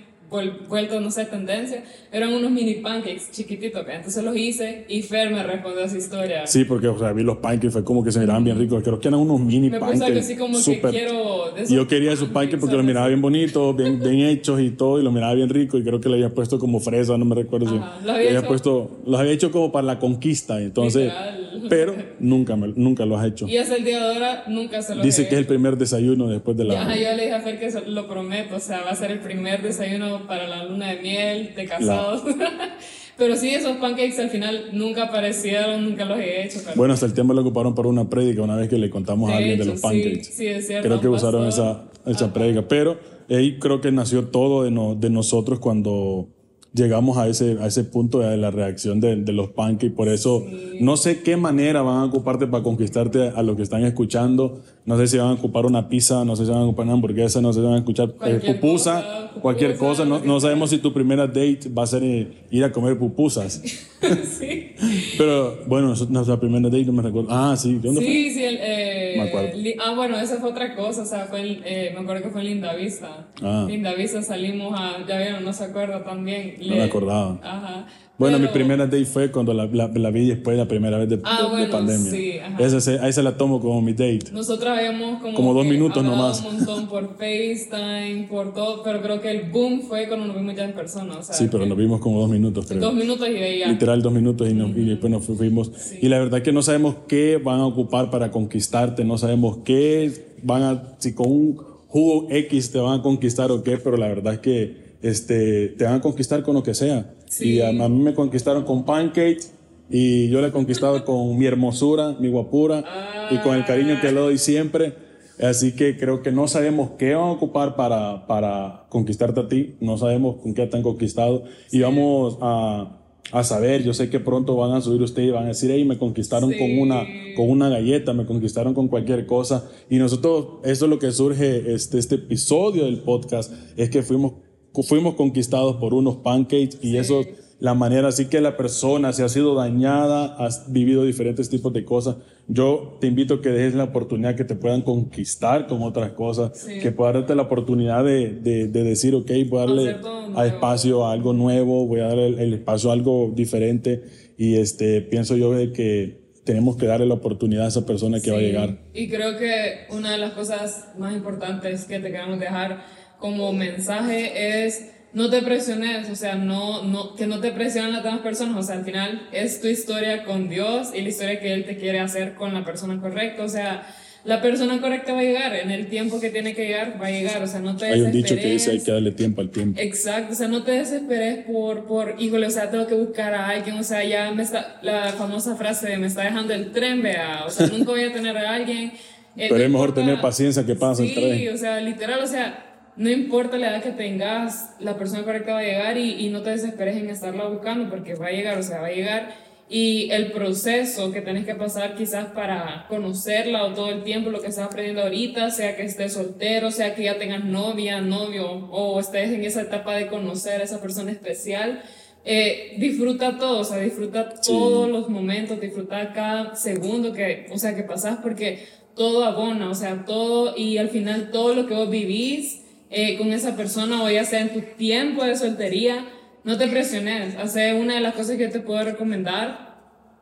vuelto, 0.69 1.01
no 1.01 1.11
sé, 1.11 1.25
tendencia. 1.27 1.85
Eran 2.13 2.33
unos 2.33 2.51
mini 2.51 2.75
pancakes 2.75 3.31
chiquititos. 3.33 3.85
Entonces 3.89 4.23
los 4.25 4.37
hice 4.37 4.85
y 4.89 5.03
Fer 5.03 5.31
me 5.31 5.43
respondió 5.43 5.83
a 5.83 5.85
esa 5.87 5.99
historia. 5.99 6.47
Sí, 6.47 6.65
porque 6.65 6.89
o 6.89 6.99
sea, 6.99 7.13
vi 7.13 7.23
los 7.23 7.39
pancakes, 7.39 7.71
fue 7.71 7.85
como 7.85 8.03
que 8.05 8.13
se 8.13 8.21
miraban 8.21 8.45
bien 8.45 8.59
ricos. 8.59 8.83
Creo 8.83 9.01
que 9.01 9.09
eran 9.09 9.21
unos 9.21 9.41
mini 9.41 9.71
me 9.71 9.79
puse 9.79 9.93
pancakes. 9.93 10.19
así 10.21 10.37
como 10.37 10.59
súper- 10.59 10.91
que 10.93 10.99
quiero. 10.99 11.53
de 11.55 11.63
esos 11.63 11.75
yo 11.77 11.87
quería 11.89 12.13
esos 12.13 12.29
pancakes 12.29 12.59
porque 12.59 12.77
los 12.77 12.85
miraba 12.85 13.09
bien 13.09 13.21
bonitos, 13.23 13.77
bien, 13.77 13.99
bien 14.01 14.21
hechos 14.21 14.61
y 14.61 14.71
todo, 14.71 15.01
y 15.01 15.03
los 15.03 15.13
miraba 15.13 15.35
bien 15.35 15.49
ricos. 15.49 15.81
Y 15.81 15.85
creo 15.85 16.01
que 16.01 16.09
le 16.09 16.17
había 16.17 16.31
puesto 16.35 16.59
como 16.59 16.81
fresa, 16.81 17.17
no 17.19 17.25
me 17.25 17.35
recuerdo 17.35 17.69
si. 17.69 17.75
Los 17.75 18.05
le 18.05 18.13
había 18.13 18.31
hecho- 18.39 18.47
puesto, 18.49 18.91
los 19.07 19.21
había 19.21 19.33
hecho 19.33 19.51
como 19.51 19.71
para 19.73 19.87
la 19.87 19.99
conquista, 19.99 20.61
entonces. 20.61 21.05
Literal. 21.05 21.44
Pero 21.69 21.95
nunca, 22.21 22.57
me- 22.57 22.73
nunca 22.77 23.05
los 23.07 23.21
has 23.21 23.27
hecho. 23.29 23.47
Y 23.49 23.57
hasta 23.57 23.77
el 23.77 23.85
día 23.85 23.99
de 23.99 24.15
ahora 24.15 24.45
nunca 24.49 24.83
se 24.83 24.95
los 24.95 25.05
Dice 25.05 25.23
he 25.23 25.29
que 25.29 25.35
es 25.35 25.41
el 25.41 25.47
primer 25.47 25.77
desayuno 25.77 26.29
después 26.29 26.57
de 26.57 26.65
la. 26.65 26.83
Ajá, 26.83 26.97
yo 26.97 27.13
le 27.17 27.23
dije 27.23 27.33
a 27.35 27.41
Fer 27.41 27.59
que 27.59 27.71
lo 27.89 28.09
prometo, 28.09 28.57
o 28.57 28.61
sea, 28.61 28.83
va 28.83 28.91
a 28.91 28.97
ser 28.97 29.11
el 29.11 29.21
primer 29.21 29.63
desayuno 29.63 30.27
para 30.27 30.47
la 30.49 30.65
luna 30.65 30.91
de 30.91 31.01
miel, 31.03 31.55
de 31.55 31.65
casados. 31.67 32.23
pero 33.17 33.37
sí, 33.37 33.51
esos 33.51 33.77
pancakes 33.77 34.19
al 34.21 34.31
final 34.31 34.71
nunca 34.73 35.05
aparecieron, 35.05 35.85
nunca 35.85 36.05
los 36.05 36.19
he 36.19 36.45
hecho. 36.45 36.59
Pero 36.65 36.77
Bueno, 36.77 36.95
hasta 36.95 37.07
el 37.07 37.15
tema 37.15 37.33
lo 37.35 37.43
ocuparon 37.43 37.75
para 37.75 37.89
una 37.89 38.09
prédica 38.11 38.43
una 38.43 38.57
vez 38.57 38.69
que 38.69 38.77
le 38.79 38.91
contamos 38.91 39.31
a 39.31 39.37
alguien 39.37 39.59
de 39.59 39.65
los 39.65 39.77
sí, 39.77 39.83
pancakes. 39.83 40.25
sí, 40.25 40.47
es 40.47 40.67
cierto, 40.67 40.89
Creo 40.89 41.01
que 41.01 41.09
usaron 41.09 41.47
esa, 41.47 41.85
esa 42.07 42.33
prédica. 42.33 42.67
Pero 42.67 42.99
ahí 43.31 43.59
creo 43.59 43.81
que 43.81 43.93
nació 43.93 44.25
todo 44.29 44.65
de, 44.65 44.71
no- 44.71 44.95
de 44.97 45.11
nosotros 45.11 45.61
cuando 45.61 46.29
llegamos 46.75 47.17
a 47.17 47.29
ese, 47.29 47.57
a 47.61 47.67
ese 47.67 47.85
punto 47.85 48.19
de 48.19 48.37
la 48.37 48.51
reacción 48.51 49.01
de, 49.01 49.17
de 49.17 49.33
los 49.33 49.51
pancakes. 49.51 49.95
Por 49.95 50.09
eso 50.09 50.45
no 50.81 50.97
sé 50.97 51.23
qué 51.23 51.37
manera 51.37 51.83
van 51.83 51.99
a 51.99 52.05
ocuparte 52.05 52.47
para 52.47 52.63
conquistarte 52.63 53.29
a 53.29 53.43
los 53.43 53.57
que 53.57 53.63
están 53.63 53.85
escuchando. 53.85 54.61
No 54.85 54.99
sé 54.99 55.07
si 55.07 55.17
van 55.17 55.29
a 55.29 55.33
ocupar 55.33 55.65
una 55.65 55.89
pizza, 55.89 56.25
no 56.25 56.37
sé 56.37 56.45
si 56.45 56.51
van 56.51 56.61
a 56.61 56.65
ocupar 56.65 56.85
una 56.85 56.95
hamburguesa, 56.95 57.41
no 57.41 57.53
sé 57.53 57.61
si 57.61 57.65
van 57.65 57.75
a 57.75 57.79
escuchar 57.79 58.09
eh, 58.09 58.13
Cualquier 58.19 58.61
pupusa, 58.61 58.95
cosa, 59.03 59.41
cualquier 59.41 59.73
pupusa, 59.79 59.89
cosa. 59.89 60.05
No, 60.05 60.19
no 60.21 60.41
sabemos 60.41 60.71
si 60.71 60.79
tu 60.79 60.93
primera 60.93 61.27
date 61.27 61.61
va 61.77 61.85
a 61.85 61.87
ser 61.87 62.03
eh, 62.03 62.29
ir 62.51 62.65
a 62.65 62.73
comer 62.73 62.99
pupusas. 62.99 63.63
sí. 64.39 64.73
Pero 65.17 65.61
bueno, 65.67 65.95
nuestra 66.09 66.39
primera 66.39 66.69
date 66.69 66.85
no 66.85 66.93
me 66.93 67.03
recuerdo. 67.03 67.29
Ah, 67.31 67.57
sí, 67.57 67.75
¿de 67.75 67.81
dónde 67.81 68.01
fue? 68.03 68.11
Sí, 68.11 68.31
sí, 68.33 68.45
el, 68.45 68.57
eh, 68.57 68.94
Me 69.25 69.29
acuerdo. 69.31 69.57
li- 69.59 69.77
ah, 69.85 69.95
bueno, 69.95 70.19
esa 70.19 70.37
fue 70.37 70.51
otra 70.51 70.75
cosa, 70.77 71.03
o 71.03 71.07
sea, 71.07 71.25
fue 71.27 71.41
eh, 71.65 71.91
me 71.95 72.01
acuerdo 72.01 72.23
que 72.25 72.29
fue 72.31 72.41
en 72.43 72.47
Linda 72.49 72.75
Vista. 72.75 73.27
Ah. 73.43 73.67
Linda 73.69 73.93
Vista 73.95 74.23
salimos 74.23 74.73
a, 74.79 75.05
ya 75.07 75.19
vieron, 75.19 75.45
no 75.45 75.53
se 75.53 75.65
acuerda 75.65 76.03
también. 76.05 76.57
No 76.61 76.77
me 76.77 76.83
acordaba. 76.85 77.39
Ajá. 77.43 77.87
Bueno, 78.17 78.39
mi 78.39 78.43
Pero- 78.45 78.53
primera 78.55 78.85
date 78.87 79.05
fue 79.07 79.33
cuando 79.33 79.53
la, 79.53 79.67
la, 79.67 79.89
la 79.89 80.11
vi 80.11 80.29
después 80.29 80.57
de 80.57 80.63
la 80.63 80.69
primera 80.69 80.99
vez 80.99 81.09
de, 81.09 81.19
Ah, 81.25 81.39
de- 81.39 81.43
de 81.45 81.51
bueno, 81.51 81.71
pandemia. 81.73 82.11
sí, 82.13 82.39
ajá. 82.39 82.63
Esa 82.65 82.81
se- 82.81 83.01
ahí 83.01 83.13
se 83.13 83.25
la 83.25 83.37
tomo 83.37 83.61
como 83.61 83.83
mi 83.83 83.93
date. 83.93 84.27
Nosotros 84.33 84.69
habíamos 84.71 85.21
como, 85.21 85.35
Como 85.35 85.53
dos 85.53 85.67
minutos 85.67 86.05
nomás. 86.05 86.41
un 86.45 86.55
montón 86.59 86.87
por 86.87 87.17
FaceTime, 87.19 88.29
por 88.31 88.55
todo, 88.55 88.83
pero 88.85 89.03
creo 89.03 89.21
que 89.21 89.31
el 89.33 89.51
boom 89.51 89.83
fue 89.83 90.07
cuando 90.07 90.27
nos 90.27 90.37
vimos 90.37 90.55
ya 90.55 90.65
en 90.65 90.75
persona, 90.75 91.19
o 91.19 91.23
sea, 91.25 91.35
Sí, 91.35 91.49
pero 91.51 91.67
nos 91.67 91.77
vimos 91.77 92.01
como 92.01 92.21
dos 92.21 92.31
minutos, 92.31 92.67
creo. 92.67 92.81
dos 92.81 92.95
minutos 92.95 93.29
y 93.29 93.33
de 93.33 93.59
ya. 93.59 93.69
Literal 93.69 94.01
dos 94.03 94.13
minutos 94.13 94.49
y, 94.49 94.55
nos- 94.55 94.71
y 94.77 94.85
después 94.85 95.11
nos 95.11 95.25
fu- 95.25 95.35
fuimos. 95.35 95.73
Y 96.01 96.09
la 96.09 96.19
verdad 96.21 96.41
que 96.43 96.53
no 96.53 96.63
sabemos 96.63 96.95
qué 97.09 97.39
van 97.43 97.61
a 97.61 97.67
ocupar 97.67 98.11
para 98.11 98.31
conquistarte, 98.31 99.05
no 99.05 99.19
sabemos 99.19 99.59
qué 99.65 100.37
van 100.43 100.63
a, 100.63 100.95
si 100.99 101.15
con 101.15 101.29
un 101.31 101.57
jugo 101.89 102.29
X 102.31 102.71
te 102.71 102.79
van 102.79 103.01
a 103.01 103.03
conquistar 103.03 103.51
o 103.51 103.63
qué, 103.65 103.77
pero 103.79 103.97
la 103.97 104.07
verdad 104.07 104.35
es 104.35 104.39
que 104.41 104.85
este, 105.03 105.69
te 105.69 105.85
van 105.85 105.95
a 105.95 106.01
conquistar 106.01 106.43
con 106.43 106.55
lo 106.55 106.63
que 106.63 106.75
sea. 106.75 107.11
Sí. 107.37 107.55
Y 107.55 107.61
a, 107.61 107.69
a 107.69 107.89
mí 107.89 108.03
me 108.03 108.15
conquistaron 108.15 108.65
con 108.65 108.85
pancakes 108.85 109.53
y 109.91 110.29
yo 110.29 110.41
le 110.41 110.49
he 110.49 110.53
conquistado 110.53 111.05
con 111.07 111.37
mi 111.39 111.47
hermosura, 111.47 112.17
mi 112.21 112.29
guapura 112.29 112.85
y 113.31 113.39
con 113.39 113.55
el 113.57 113.65
cariño 113.65 113.99
que 114.01 114.13
le 114.13 114.21
doy 114.21 114.39
siempre. 114.39 114.95
Así 115.43 115.75
que 115.75 115.97
creo 115.97 116.23
que 116.23 116.31
no 116.31 116.47
sabemos 116.47 116.91
qué 116.97 117.15
van 117.17 117.25
a 117.25 117.33
ocupar 117.33 117.75
para, 117.75 118.27
para 118.29 118.87
conquistarte 118.89 119.41
a 119.41 119.49
ti, 119.49 119.75
no 119.81 119.99
sabemos 119.99 120.37
con 120.41 120.55
qué 120.55 120.65
te 120.69 120.77
han 120.77 120.85
conquistado 120.85 121.43
y 121.73 121.81
vamos 121.81 122.39
a, 122.41 123.01
a 123.33 123.43
saber, 123.43 123.83
yo 123.83 123.93
sé 123.95 124.11
que 124.11 124.21
pronto 124.21 124.55
van 124.55 124.71
a 124.77 124.81
subir 124.81 125.03
ustedes 125.03 125.31
y 125.31 125.33
van 125.33 125.47
a 125.47 125.49
decir, 125.49 125.73
hey, 125.73 125.85
me 125.85 125.99
conquistaron 125.99 126.51
Sí. 126.53 126.57
con, 126.59 126.79
una, 126.79 127.03
con 127.35 127.51
una 127.51 127.69
galleta, 127.69 128.13
me 128.13 128.27
conquistaron 128.27 128.75
con 128.75 128.87
cualquier 128.87 129.27
cosa 129.27 129.69
y 129.91 129.97
nosotros, 129.97 130.61
eso 130.63 130.85
es 130.85 130.89
lo 130.91 131.01
que 131.01 131.11
surge 131.11 131.75
este, 131.75 131.99
este 131.99 132.15
episodio 132.15 132.85
del 132.85 133.01
podcast, 133.01 133.53
es 133.77 133.91
que 133.91 134.05
fuimos, 134.05 134.35
fuimos 134.83 135.15
conquistados 135.15 135.77
por 135.77 135.95
unos 135.95 136.17
pancakes 136.17 136.79
y 136.83 136.97
eso 136.97 137.23
la 137.61 137.75
manera, 137.75 138.09
así 138.09 138.27
que 138.27 138.41
la 138.41 138.57
persona 138.57 139.13
se 139.13 139.23
ha 139.23 139.29
sido 139.29 139.55
dañada, 139.55 140.37
has 140.37 140.71
vivido 140.71 141.05
diferentes 141.05 141.49
tipos 141.49 141.73
de 141.73 141.85
cosas. 141.85 142.17
Yo 142.47 142.99
te 143.01 143.07
invito 143.07 143.35
a 143.35 143.41
que 143.41 143.49
dejes 143.49 143.75
la 143.75 143.85
oportunidad 143.85 144.35
que 144.35 144.45
te 144.45 144.55
puedan 144.55 144.83
conquistar 144.83 145.67
con 145.67 145.83
otras 145.83 146.13
cosas, 146.13 146.67
que 146.83 146.93
puedas 146.93 147.15
darte 147.15 147.35
la 147.35 147.43
oportunidad 147.43 148.05
de, 148.05 148.33
de, 148.35 148.69
decir, 148.69 149.15
ok, 149.15 149.31
voy 149.49 149.59
a 149.59 149.67
darle 149.67 149.97
a 150.35 150.47
espacio 150.47 151.07
a 151.07 151.13
algo 151.13 151.33
nuevo, 151.33 151.87
voy 151.87 152.01
a 152.01 152.09
darle 152.09 152.27
el, 152.27 152.39
el 152.39 152.55
espacio 152.55 152.91
a 152.91 152.93
algo 152.93 153.33
diferente. 153.35 154.03
Y 154.37 154.57
este, 154.57 155.01
pienso 155.01 155.37
yo 155.37 155.53
de 155.53 155.73
que 155.73 156.25
tenemos 156.45 156.77
que 156.77 156.87
darle 156.87 157.07
la 157.07 157.15
oportunidad 157.15 157.65
a 157.65 157.69
esa 157.69 157.87
persona 157.87 158.21
que 158.21 158.31
va 158.31 158.39
a 158.39 158.41
llegar. 158.41 158.79
Y 158.93 159.09
creo 159.09 159.39
que 159.39 159.87
una 159.91 160.13
de 160.13 160.19
las 160.19 160.33
cosas 160.33 160.89
más 160.99 161.15
importantes 161.15 161.87
que 161.87 161.99
te 161.99 162.11
queremos 162.11 162.39
dejar 162.39 162.85
como 163.25 163.55
mensaje 163.55 164.67
es 164.67 164.91
no 165.15 165.31
te 165.31 165.41
presiones, 165.41 166.11
o 166.11 166.15
sea, 166.15 166.35
no, 166.35 166.83
no, 166.83 167.15
que 167.15 167.27
no 167.27 167.41
te 167.41 167.53
presionen 167.53 167.95
las 167.95 168.05
demás 168.05 168.21
personas, 168.21 168.55
o 168.59 168.63
sea, 168.63 168.77
al 168.77 168.85
final 168.85 169.29
es 169.33 169.63
tu 169.63 169.67
historia 169.67 170.25
con 170.25 170.51
Dios 170.51 170.89
y 170.95 171.01
la 171.01 171.09
historia 171.09 171.41
que 171.41 171.55
Él 171.55 171.65
te 171.65 171.79
quiere 171.79 172.01
hacer 172.01 172.35
con 172.35 172.53
la 172.53 172.67
persona 172.67 173.01
correcta, 173.01 173.43
o 173.43 173.49
sea, 173.49 173.87
la 174.27 174.43
persona 174.43 174.79
correcta 174.79 175.15
va 175.15 175.21
a 175.21 175.23
llegar, 175.23 175.55
en 175.55 175.71
el 175.71 175.87
tiempo 175.87 176.21
que 176.21 176.29
tiene 176.29 176.55
que 176.55 176.67
llegar, 176.67 177.01
va 177.01 177.07
a 177.07 177.11
llegar, 177.11 177.43
o 177.43 177.47
sea, 177.47 177.61
no 177.61 177.75
te 177.75 177.87
Hay 177.87 178.03
un 178.03 178.13
dicho 178.13 178.35
que 178.35 178.47
dice 178.47 178.73
hay 178.73 178.81
que 178.81 178.93
darle 178.93 179.13
tiempo 179.13 179.41
al 179.41 179.49
tiempo. 179.49 179.81
Exacto, 179.81 180.35
o 180.35 180.37
sea, 180.37 180.49
no 180.49 180.63
te 180.63 180.73
desesperes 180.73 181.47
por, 181.47 181.87
por, 181.87 182.17
híjole, 182.19 182.47
o 182.47 182.51
sea, 182.51 182.71
tengo 182.71 182.87
que 182.87 182.95
buscar 182.95 183.33
a 183.33 183.49
alguien, 183.49 183.79
o 183.79 183.85
sea, 183.85 184.05
ya 184.05 184.33
me 184.33 184.43
está, 184.43 184.81
la 184.83 185.13
famosa 185.13 185.57
frase 185.57 185.89
de 185.89 185.97
me 185.97 186.09
está 186.09 186.25
dejando 186.25 186.53
el 186.53 186.73
tren, 186.73 187.03
vea, 187.03 187.45
o 187.47 187.51
sea, 187.51 187.67
nunca 187.73 187.93
voy 187.93 188.05
a 188.05 188.13
tener 188.13 188.37
a 188.37 188.53
alguien. 188.53 188.93
Eh, 189.35 189.47
Pero 189.49 189.65
es 189.65 189.71
mejor 189.71 189.95
tener 189.95 190.21
paciencia 190.21 190.67
que 190.67 190.75
pasa 190.75 191.03
sí, 191.03 191.09
el 191.09 191.15
tren. 191.15 191.39
Sí, 191.39 191.49
o 191.49 191.57
sea, 191.57 191.81
literal, 191.81 192.21
o 192.23 192.27
sea, 192.27 192.74
no 192.97 193.11
importa 193.11 193.57
la 193.59 193.71
edad 193.71 193.83
que 193.83 193.91
tengas, 193.91 194.75
la 194.79 194.97
persona 194.97 195.25
correcta 195.25 195.53
va 195.53 195.59
a 195.61 195.65
llegar 195.65 195.99
y, 195.99 196.27
y 196.27 196.29
no 196.31 196.43
te 196.43 196.51
desesperes 196.51 196.97
en 196.97 197.11
estarla 197.11 197.49
buscando 197.49 197.91
porque 197.91 198.15
va 198.15 198.27
a 198.27 198.31
llegar, 198.31 198.59
o 198.59 198.63
sea, 198.63 198.81
va 198.81 198.87
a 198.87 198.93
llegar. 198.93 199.35
Y 199.69 200.11
el 200.11 200.31
proceso 200.31 201.11
que 201.11 201.23
tenés 201.23 201.47
que 201.47 201.55
pasar 201.55 201.97
quizás 201.97 202.27
para 202.27 202.87
conocerla 202.89 203.65
o 203.65 203.73
todo 203.73 203.91
el 203.91 204.03
tiempo 204.05 204.31
lo 204.31 204.41
que 204.41 204.49
estás 204.49 204.67
aprendiendo 204.67 205.03
ahorita, 205.03 205.51
sea 205.51 205.75
que 205.75 205.85
estés 205.85 206.13
soltero, 206.13 206.71
sea 206.71 206.95
que 206.95 207.05
ya 207.05 207.19
tengas 207.19 207.45
novia, 207.45 208.01
novio 208.01 208.47
o 208.71 209.01
estés 209.01 209.31
en 209.33 209.43
esa 209.43 209.63
etapa 209.63 209.97
de 209.97 210.07
conocer 210.09 210.61
a 210.61 210.65
esa 210.65 210.83
persona 210.83 211.11
especial, 211.11 211.83
eh, 212.27 212.75
disfruta 212.79 213.39
todo, 213.39 213.61
o 213.61 213.65
sea, 213.65 213.79
disfruta 213.79 214.35
todos 214.35 214.89
los 214.91 215.09
momentos, 215.09 215.61
disfruta 215.61 216.13
cada 216.13 216.55
segundo 216.55 217.13
que, 217.13 217.47
o 217.51 217.59
sea, 217.59 217.75
que 217.75 217.83
pasás 217.83 218.19
porque 218.23 218.67
todo 218.95 219.25
abona, 219.25 219.71
o 219.71 219.75
sea, 219.75 220.05
todo 220.05 220.55
y 220.57 220.77
al 220.77 220.91
final 220.91 221.31
todo 221.31 221.55
lo 221.55 221.67
que 221.67 221.75
vos 221.75 221.91
vivís 221.91 222.64
eh, 222.95 223.19
con 223.19 223.33
esa 223.33 223.57
persona 223.57 224.03
o 224.03 224.11
ya 224.11 224.25
sea 224.25 224.41
en 224.41 224.53
tu 224.53 224.61
tiempo 224.77 225.25
de 225.25 225.37
soltería, 225.37 226.07
no 226.45 226.59
te 226.59 226.69
presiones. 226.69 227.37
Hace 227.37 227.75
una 227.75 227.95
de 227.95 228.01
las 228.01 228.15
cosas 228.15 228.37
que 228.37 228.49
te 228.49 228.61
puedo 228.61 228.85
recomendar 228.85 229.75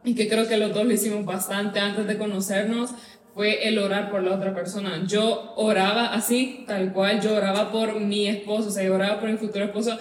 y 0.05 0.15
que 0.15 0.29
creo 0.29 0.49
que 0.49 0.57
los 0.57 0.73
dos 0.73 0.85
lo 0.85 0.93
hicimos 0.93 1.25
bastante 1.25 1.81
antes 1.81 2.07
de 2.07 2.19
conocernos 2.19 2.91
fue 3.35 3.67
el 3.69 3.79
orar 3.79 4.11
por 4.11 4.23
la 4.23 4.35
otra 4.35 4.55
persona. 4.55 5.05
Yo 5.07 5.55
oraba 5.57 6.13
así, 6.13 6.65
tal 6.67 6.93
cual, 6.93 7.21
yo 7.21 7.37
oraba 7.37 7.73
por 7.73 8.01
mi 8.01 8.27
esposo, 8.27 8.69
o 8.69 8.71
sea, 8.71 8.85
yo 8.85 8.95
oraba 8.95 9.21
por 9.21 9.31
mi 9.31 9.39
futuro 9.39 9.65
esposo 9.65 9.99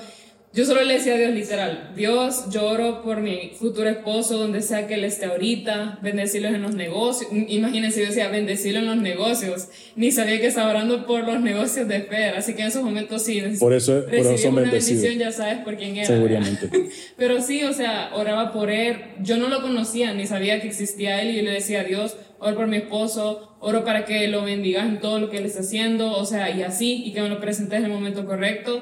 yo 0.53 0.65
solo 0.65 0.83
le 0.83 0.95
decía 0.95 1.13
a 1.13 1.17
Dios 1.17 1.31
literal, 1.31 1.93
Dios, 1.95 2.49
lloro 2.49 3.01
por 3.03 3.21
mi 3.21 3.51
futuro 3.57 3.87
esposo, 3.89 4.37
donde 4.37 4.61
sea 4.61 4.85
que 4.85 4.95
él 4.95 5.05
esté 5.05 5.25
ahorita, 5.27 5.99
bendecirlo 6.01 6.49
en 6.49 6.61
los 6.61 6.75
negocios. 6.75 7.31
Imagínense, 7.31 8.01
yo 8.01 8.07
decía, 8.07 8.27
bendecirlo 8.27 8.79
en 8.79 8.87
los 8.87 8.97
negocios. 8.97 9.69
Ni 9.95 10.11
sabía 10.11 10.41
que 10.41 10.47
estaba 10.47 10.69
orando 10.69 11.05
por 11.05 11.25
los 11.25 11.39
negocios 11.39 11.87
de 11.87 12.01
Fer, 12.01 12.35
así 12.35 12.53
que 12.53 12.63
en 12.63 12.67
esos 12.67 12.83
momentos 12.83 13.23
sí. 13.23 13.41
Por 13.59 13.71
eso, 13.71 14.03
por 14.03 14.13
eso 14.13 14.49
una 14.49 14.63
bendición, 14.63 15.17
ya 15.17 15.31
sabes 15.31 15.59
por 15.59 15.77
quién 15.77 15.95
era. 15.95 16.07
Seguramente. 16.07 16.69
Pero 17.17 17.41
sí, 17.41 17.63
o 17.63 17.71
sea, 17.71 18.11
oraba 18.13 18.51
por 18.51 18.69
él. 18.69 18.97
Yo 19.21 19.37
no 19.37 19.47
lo 19.47 19.61
conocía, 19.61 20.13
ni 20.13 20.27
sabía 20.27 20.59
que 20.59 20.67
existía 20.67 21.21
él, 21.21 21.31
y 21.31 21.37
yo 21.37 21.43
le 21.43 21.51
decía 21.51 21.79
a 21.79 21.83
Dios, 21.85 22.17
oro 22.39 22.57
por 22.57 22.67
mi 22.67 22.75
esposo, 22.77 23.55
oro 23.61 23.85
para 23.85 24.03
que 24.03 24.27
lo 24.27 24.43
bendigas 24.43 24.85
en 24.85 24.99
todo 24.99 25.17
lo 25.19 25.29
que 25.29 25.37
él 25.37 25.45
está 25.45 25.61
haciendo, 25.61 26.11
o 26.11 26.25
sea, 26.25 26.49
y 26.49 26.63
así, 26.63 27.03
y 27.05 27.13
que 27.13 27.21
me 27.21 27.29
lo 27.29 27.39
presentes 27.39 27.79
en 27.79 27.85
el 27.85 27.91
momento 27.91 28.25
correcto. 28.25 28.81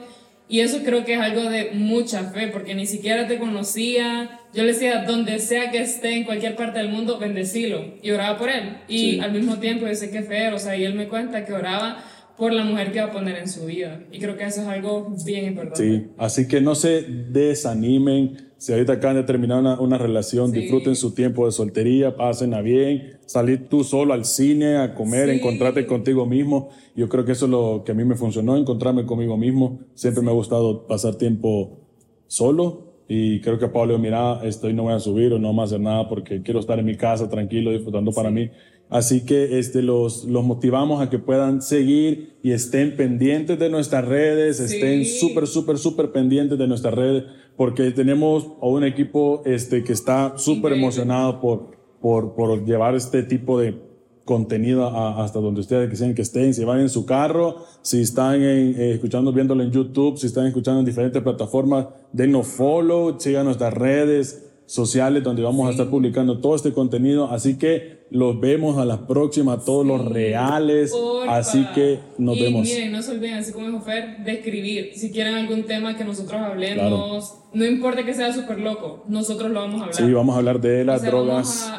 Y 0.49 0.61
eso 0.61 0.79
creo 0.83 1.05
que 1.05 1.13
es 1.13 1.19
algo 1.19 1.43
de 1.47 1.69
mucha 1.73 2.23
fe, 2.31 2.47
porque 2.47 2.73
ni 2.73 2.87
siquiera 2.87 3.27
te 3.27 3.37
conocía. 3.37 4.41
Yo 4.51 4.63
le 4.63 4.73
decía, 4.73 5.03
donde 5.03 5.37
sea 5.37 5.69
que 5.69 5.79
esté, 5.79 6.15
en 6.15 6.23
cualquier 6.23 6.55
parte 6.55 6.79
del 6.79 6.89
mundo, 6.89 7.19
bendecilo. 7.19 7.93
Y 8.01 8.09
oraba 8.09 8.37
por 8.39 8.49
él. 8.49 8.77
Y 8.87 9.19
al 9.19 9.31
mismo 9.31 9.59
tiempo, 9.59 9.85
yo 9.85 9.93
sé 9.93 10.09
que 10.09 10.23
fe, 10.23 10.49
o 10.51 10.57
sea, 10.57 10.75
y 10.75 10.83
él 10.83 10.95
me 10.95 11.07
cuenta 11.07 11.45
que 11.45 11.53
oraba 11.53 12.03
por 12.35 12.51
la 12.51 12.63
mujer 12.63 12.91
que 12.91 12.99
va 12.99 13.07
a 13.07 13.11
poner 13.11 13.37
en 13.37 13.47
su 13.47 13.67
vida. 13.67 14.01
Y 14.11 14.17
creo 14.17 14.37
que 14.37 14.45
eso 14.45 14.61
es 14.61 14.67
algo 14.67 15.13
bien 15.23 15.45
importante. 15.45 15.83
Sí, 15.83 16.07
así 16.17 16.47
que 16.47 16.61
no 16.61 16.73
se 16.73 17.03
desanimen 17.03 18.48
si 18.59 18.73
ahorita 18.73 18.91
acaban 18.91 19.15
de 19.15 19.23
terminar 19.23 19.79
una, 19.79 19.97
relación, 19.97 20.51
disfruten 20.51 20.97
su 20.97 21.13
tiempo 21.13 21.45
de 21.45 21.53
soltería, 21.53 22.17
pasen 22.17 22.53
a 22.53 22.59
bien, 22.59 23.17
salir 23.25 23.69
tú 23.69 23.85
solo 23.85 24.13
al 24.13 24.25
cine, 24.25 24.75
a 24.75 24.95
comer, 24.95 25.29
encontrarte 25.29 25.85
contigo 25.85 26.25
mismo. 26.25 26.67
Yo 26.93 27.07
creo 27.07 27.23
que 27.23 27.31
eso 27.31 27.45
es 27.45 27.51
lo 27.51 27.83
que 27.85 27.93
a 27.93 27.95
mí 27.95 28.03
me 28.03 28.15
funcionó, 28.15 28.57
encontrarme 28.57 29.05
conmigo 29.05 29.37
mismo. 29.37 29.79
Siempre 29.93 30.21
me 30.21 30.31
ha 30.31 30.33
gustado 30.33 30.87
pasar 30.87 31.15
tiempo 31.15 31.87
solo 32.27 32.89
y 33.07 33.39
creo 33.39 33.57
que 33.57 33.65
a 33.65 33.71
Pablo, 33.71 33.97
mira, 33.97 34.41
estoy 34.43 34.73
no 34.73 34.83
voy 34.83 34.93
a 34.93 34.99
subir 34.99 35.31
o 35.31 35.39
no 35.39 35.53
voy 35.53 35.61
a 35.61 35.63
hacer 35.63 35.79
nada 35.79 36.09
porque 36.09 36.41
quiero 36.41 36.59
estar 36.59 36.77
en 36.79 36.85
mi 36.85 36.97
casa 36.97 37.29
tranquilo, 37.29 37.71
disfrutando 37.71 38.11
para 38.11 38.29
mí. 38.29 38.49
Así 38.89 39.23
que 39.23 39.57
este, 39.57 39.83
los, 39.83 40.25
los 40.25 40.43
motivamos 40.43 41.01
a 41.01 41.09
que 41.09 41.19
puedan 41.19 41.61
seguir 41.61 42.39
y 42.43 42.51
estén 42.51 42.97
pendientes 42.97 43.57
de 43.57 43.69
nuestras 43.69 44.05
redes, 44.05 44.59
estén 44.59 45.05
súper, 45.05 45.47
súper, 45.47 45.77
súper 45.77 46.11
pendientes 46.11 46.57
de 46.57 46.67
nuestras 46.67 46.93
redes 46.93 47.23
porque 47.59 47.91
tenemos 47.91 48.53
a 48.61 48.67
un 48.67 48.85
equipo 48.85 49.41
este, 49.43 49.83
que 49.83 49.91
está 49.91 50.37
súper 50.37 50.71
emocionado 50.71 51.41
por, 51.41 51.71
por, 51.99 52.33
por 52.33 52.63
llevar 52.63 52.95
este 52.95 53.21
tipo 53.21 53.59
de 53.59 53.77
contenido 54.23 54.87
hasta 54.87 55.41
donde 55.41 55.59
ustedes 55.59 55.89
quisieran 55.89 56.15
que 56.15 56.21
estén, 56.21 56.53
si 56.53 56.63
van 56.63 56.79
en 56.79 56.87
su 56.87 57.05
carro, 57.05 57.57
si 57.81 57.99
están 57.99 58.41
eh, 58.41 58.93
escuchando, 58.93 59.33
viéndolo 59.33 59.61
en 59.61 59.71
YouTube, 59.71 60.17
si 60.17 60.27
están 60.27 60.47
escuchando 60.47 60.79
en 60.79 60.85
diferentes 60.85 61.21
plataformas, 61.21 61.87
denos 62.13 62.47
follow, 62.47 63.19
sigan 63.19 63.43
nuestras 63.43 63.73
redes, 63.73 64.49
sociales 64.65 65.21
donde 65.21 65.41
vamos 65.41 65.67
a 65.67 65.71
estar 65.71 65.89
publicando 65.89 66.39
todo 66.39 66.55
este 66.55 66.71
contenido. 66.71 67.29
Así 67.29 67.57
que 67.57 67.98
los 68.11 68.39
vemos 68.39 68.77
a 68.77 68.85
la 68.85 69.05
próxima, 69.05 69.59
todos 69.59 69.85
los 69.85 70.05
reales. 70.05 70.93
Así 71.27 71.65
que 71.75 71.99
nos 72.17 72.37
y 72.37 72.43
vemos. 72.43 72.63
Miren, 72.63 72.91
no 72.91 73.01
se 73.01 73.11
olviden, 73.11 73.35
así 73.35 73.51
como 73.51 73.67
dijo 73.67 73.81
Fer, 73.81 74.23
de 74.23 74.31
escribir. 74.33 74.91
Si 74.95 75.11
quieren 75.11 75.35
algún 75.35 75.63
tema 75.63 75.95
que 75.95 76.03
nosotros 76.03 76.41
hablemos, 76.41 77.35
no 77.53 77.65
importa 77.65 78.03
que 78.03 78.13
sea 78.13 78.33
súper 78.33 78.59
loco, 78.59 79.03
nosotros 79.07 79.51
lo 79.51 79.61
vamos 79.61 79.81
a 79.81 79.83
hablar. 79.85 79.95
Sí, 79.95 80.13
vamos 80.13 80.35
a 80.35 80.37
hablar 80.39 80.61
de 80.61 80.85
las 80.85 81.03
drogas, 81.03 81.71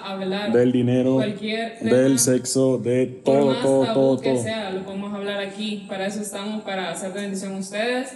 del 0.53 0.73
dinero, 0.73 1.19
del 1.19 2.19
sexo, 2.19 2.79
de 2.79 3.07
todo, 3.07 3.55
todo, 3.63 3.93
todo, 3.93 4.21
que 4.21 4.37
sea, 4.39 4.71
lo 4.71 4.83
podemos 4.83 5.13
hablar 5.15 5.41
aquí. 5.41 5.87
Para 5.89 6.07
eso 6.07 6.21
estamos, 6.21 6.63
para 6.63 6.91
hacer 6.91 7.13
de 7.13 7.23
bendición 7.23 7.55
a 7.55 7.59
ustedes. 7.59 8.11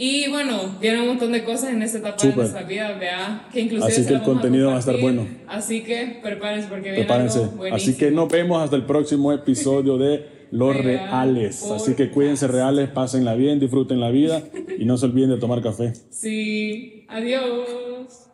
Y 0.00 0.28
bueno, 0.28 0.76
vienen 0.80 1.00
un 1.00 1.08
montón 1.08 1.32
de 1.32 1.42
cosas 1.42 1.70
en 1.70 1.82
esta 1.82 1.98
etapa 1.98 2.22
de 2.22 2.32
nuestra 2.32 2.62
vida, 2.62 2.92
vea, 2.92 3.48
que 3.52 3.62
inclusive 3.62 3.92
Así 3.92 4.06
que 4.06 4.14
el 4.14 4.22
contenido 4.22 4.68
va 4.68 4.76
a 4.76 4.78
estar 4.78 4.96
bueno. 5.00 5.26
Así 5.48 5.82
que 5.82 6.20
prepárense 6.22 6.68
porque 6.68 6.90
viene 6.92 6.98
prepárense. 6.98 7.40
algo 7.40 7.64
Así 7.72 7.96
que 7.96 8.12
nos 8.12 8.28
vemos 8.28 8.62
hasta 8.62 8.76
el 8.76 8.84
próximo 8.84 9.32
episodio 9.32 9.98
de 9.98 10.46
Los 10.52 10.76
Reales. 10.76 11.68
Así 11.72 11.96
que 11.96 12.12
cuídense 12.12 12.46
reales, 12.46 12.90
pásenla 12.90 13.34
bien, 13.34 13.58
disfruten 13.58 13.98
la 13.98 14.10
vida 14.10 14.40
y 14.78 14.84
no 14.84 14.96
se 14.96 15.06
olviden 15.06 15.30
de 15.30 15.38
tomar 15.38 15.60
café. 15.62 15.92
Sí, 16.10 17.04
adiós. 17.08 18.27